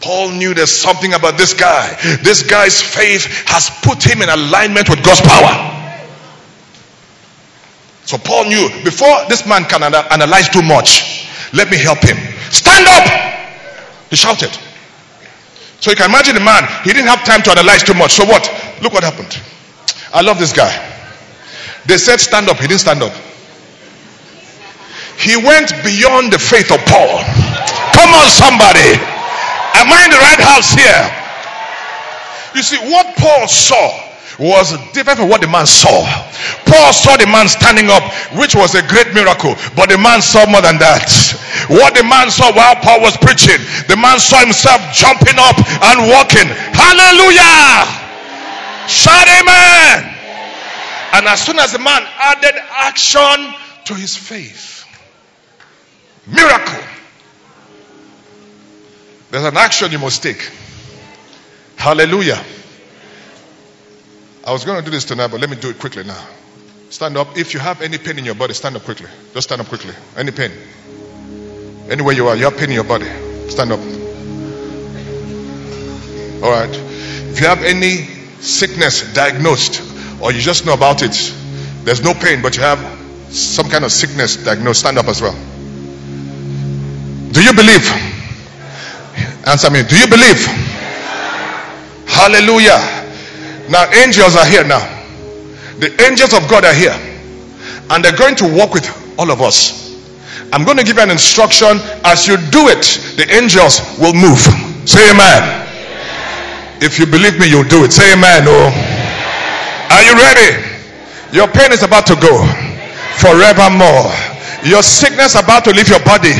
[0.00, 1.96] Paul knew there's something about this guy.
[2.22, 5.83] This guy's faith has put him in alignment with God's power.
[8.04, 12.16] So Paul knew before this man can analyze too much, let me help him.
[12.50, 13.06] Stand up!
[14.10, 14.50] He shouted.
[15.80, 18.12] So you can imagine the man, he didn't have time to analyze too much.
[18.12, 18.44] So what?
[18.82, 19.40] Look what happened.
[20.12, 20.72] I love this guy.
[21.86, 23.12] They said stand up, he didn't stand up.
[25.18, 27.20] He went beyond the faith of Paul.
[27.92, 28.96] Come on, somebody.
[29.76, 31.04] Am I in the right house here?
[32.54, 36.04] You see, what Paul saw was different from what the man saw.
[36.66, 38.02] Paul saw the man standing up,
[38.34, 41.06] which was a great miracle, but the man saw more than that.
[41.70, 46.10] What the man saw while Paul was preaching, the man saw himself jumping up and
[46.10, 46.48] walking.
[46.74, 47.86] Hallelujah!
[48.88, 50.14] Shout amen!
[51.14, 53.54] And as soon as the man added action
[53.86, 54.84] to his faith,
[56.26, 56.82] miracle.
[59.30, 60.50] There's an action you must take.
[61.76, 62.42] Hallelujah.
[64.46, 66.22] I was going to do this tonight, but let me do it quickly now.
[66.90, 67.36] Stand up.
[67.36, 69.08] If you have any pain in your body, stand up quickly.
[69.32, 69.94] Just stand up quickly.
[70.18, 70.52] Any pain.
[71.88, 73.06] Anywhere you are, you have pain in your body.
[73.48, 73.80] Stand up.
[76.44, 76.68] All right.
[76.70, 78.04] If you have any
[78.40, 79.80] sickness diagnosed,
[80.20, 81.34] or you just know about it,
[81.84, 82.78] there's no pain, but you have
[83.34, 85.34] some kind of sickness diagnosed, stand up as well.
[87.32, 87.90] Do you believe?
[89.46, 89.82] Answer me.
[89.84, 90.44] Do you believe?
[92.06, 92.93] Hallelujah.
[93.68, 94.82] Now, angels are here now.
[95.78, 96.94] The angels of God are here.
[97.90, 98.86] And they're going to walk with
[99.18, 99.84] all of us.
[100.52, 101.80] I'm going to give you an instruction.
[102.04, 102.84] As you do it,
[103.16, 104.40] the angels will move.
[104.86, 105.66] Say amen.
[106.80, 107.92] If you believe me, you'll do it.
[107.92, 108.44] Say amen.
[108.46, 108.70] Oh.
[109.90, 110.62] Are you ready?
[111.32, 112.44] Your pain is about to go
[113.18, 114.12] forevermore.
[114.62, 116.32] Your sickness about to leave your body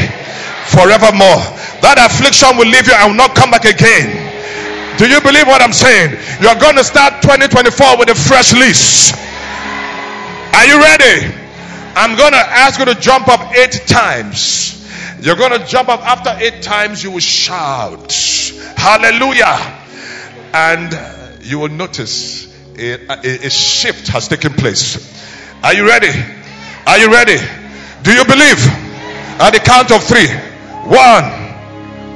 [0.70, 1.42] forevermore.
[1.84, 4.23] That affliction will leave you and will not come back again.
[4.98, 6.10] Do you believe what I'm saying?
[6.40, 9.12] You're going to start 2024 with a fresh lease.
[10.54, 11.34] Are you ready?
[11.96, 14.70] I'm going to ask you to jump up eight times.
[15.20, 18.12] You're going to jump up after eight times, you will shout,
[18.76, 19.80] Hallelujah.
[20.52, 22.46] And you will notice
[22.78, 24.96] a, a, a shift has taken place.
[25.64, 26.12] Are you ready?
[26.86, 27.38] Are you ready?
[28.02, 28.64] Do you believe?
[29.40, 30.28] At the count of three.
[30.86, 31.24] One,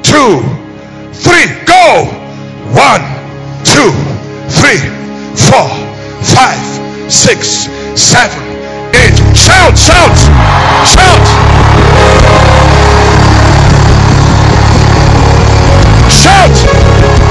[0.03, 0.43] two,
[1.12, 2.18] three, go.
[2.75, 3.03] One,
[3.64, 3.91] two,
[4.49, 4.79] three,
[5.35, 5.69] four,
[6.23, 8.43] five, six, seven,
[8.95, 9.16] eight.
[9.35, 10.16] Shout, shout,
[10.87, 11.25] shout.
[16.11, 17.28] Shout.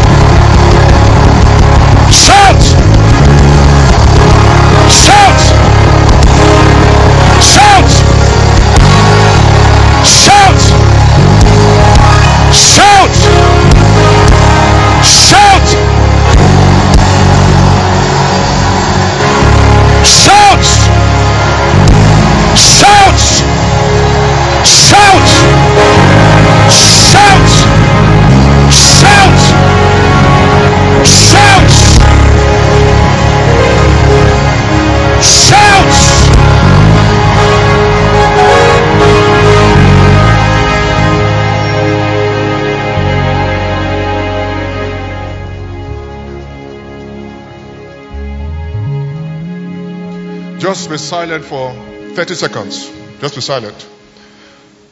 [50.68, 51.72] Just be silent for
[52.16, 52.92] 30 seconds.
[53.22, 53.88] Just be silent.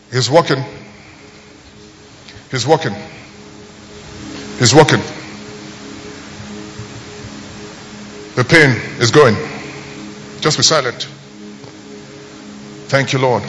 [0.10, 0.64] He's walking.
[2.50, 2.94] He's walking.
[4.58, 5.02] He's walking.
[8.36, 8.70] The pain
[9.02, 9.36] is going.
[10.40, 11.10] Just be silent.
[12.88, 13.44] Thank you, Lord.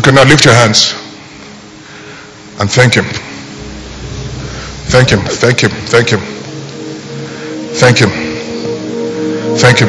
[0.00, 0.92] Okay, now lift your hands
[2.58, 3.04] and thank Him.
[4.90, 5.20] Thank Him.
[5.20, 5.70] Thank Him.
[5.70, 6.43] Thank Him.
[7.74, 8.10] Thank Him.
[9.56, 9.88] Thank Him.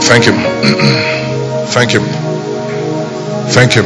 [0.00, 0.34] Thank Him.
[1.74, 2.02] Thank Him.
[3.50, 3.84] Thank Him.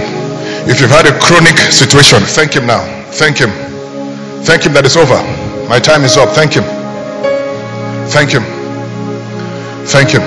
[0.68, 2.84] If you've had a chronic situation, thank Him now.
[3.12, 3.51] Thank Him.
[4.44, 5.16] Thank Him that it's over.
[5.68, 6.30] My time is up.
[6.30, 6.64] Thank Him.
[8.09, 8.44] Thank Him.
[9.86, 10.22] Thank Him.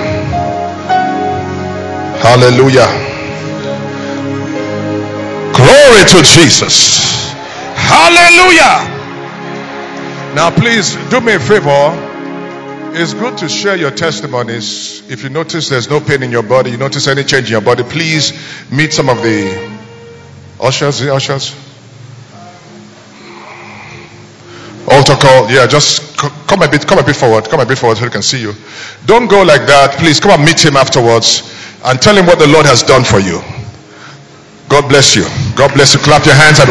[2.18, 2.90] Hallelujah.
[5.54, 7.32] Glory to Jesus.
[7.74, 9.01] Hallelujah.
[10.34, 11.92] Now, please do me a favor.
[12.94, 15.08] It's good to share your testimonies.
[15.10, 17.60] If you notice there's no pain in your body, you notice any change in your
[17.60, 18.32] body, please
[18.70, 19.78] meet some of the
[20.58, 21.00] ushers.
[21.00, 21.54] The ushers.
[24.88, 25.50] Altar call.
[25.50, 28.10] Yeah, just come a bit, come a bit forward, come a bit forward so we
[28.10, 28.54] can see you.
[29.04, 29.96] Don't go like that.
[29.98, 31.42] Please come and meet him afterwards
[31.84, 33.40] and tell him what the Lord has done for you.
[34.68, 35.24] God bless you.
[35.56, 36.00] God bless you.
[36.00, 36.70] Clap your hands and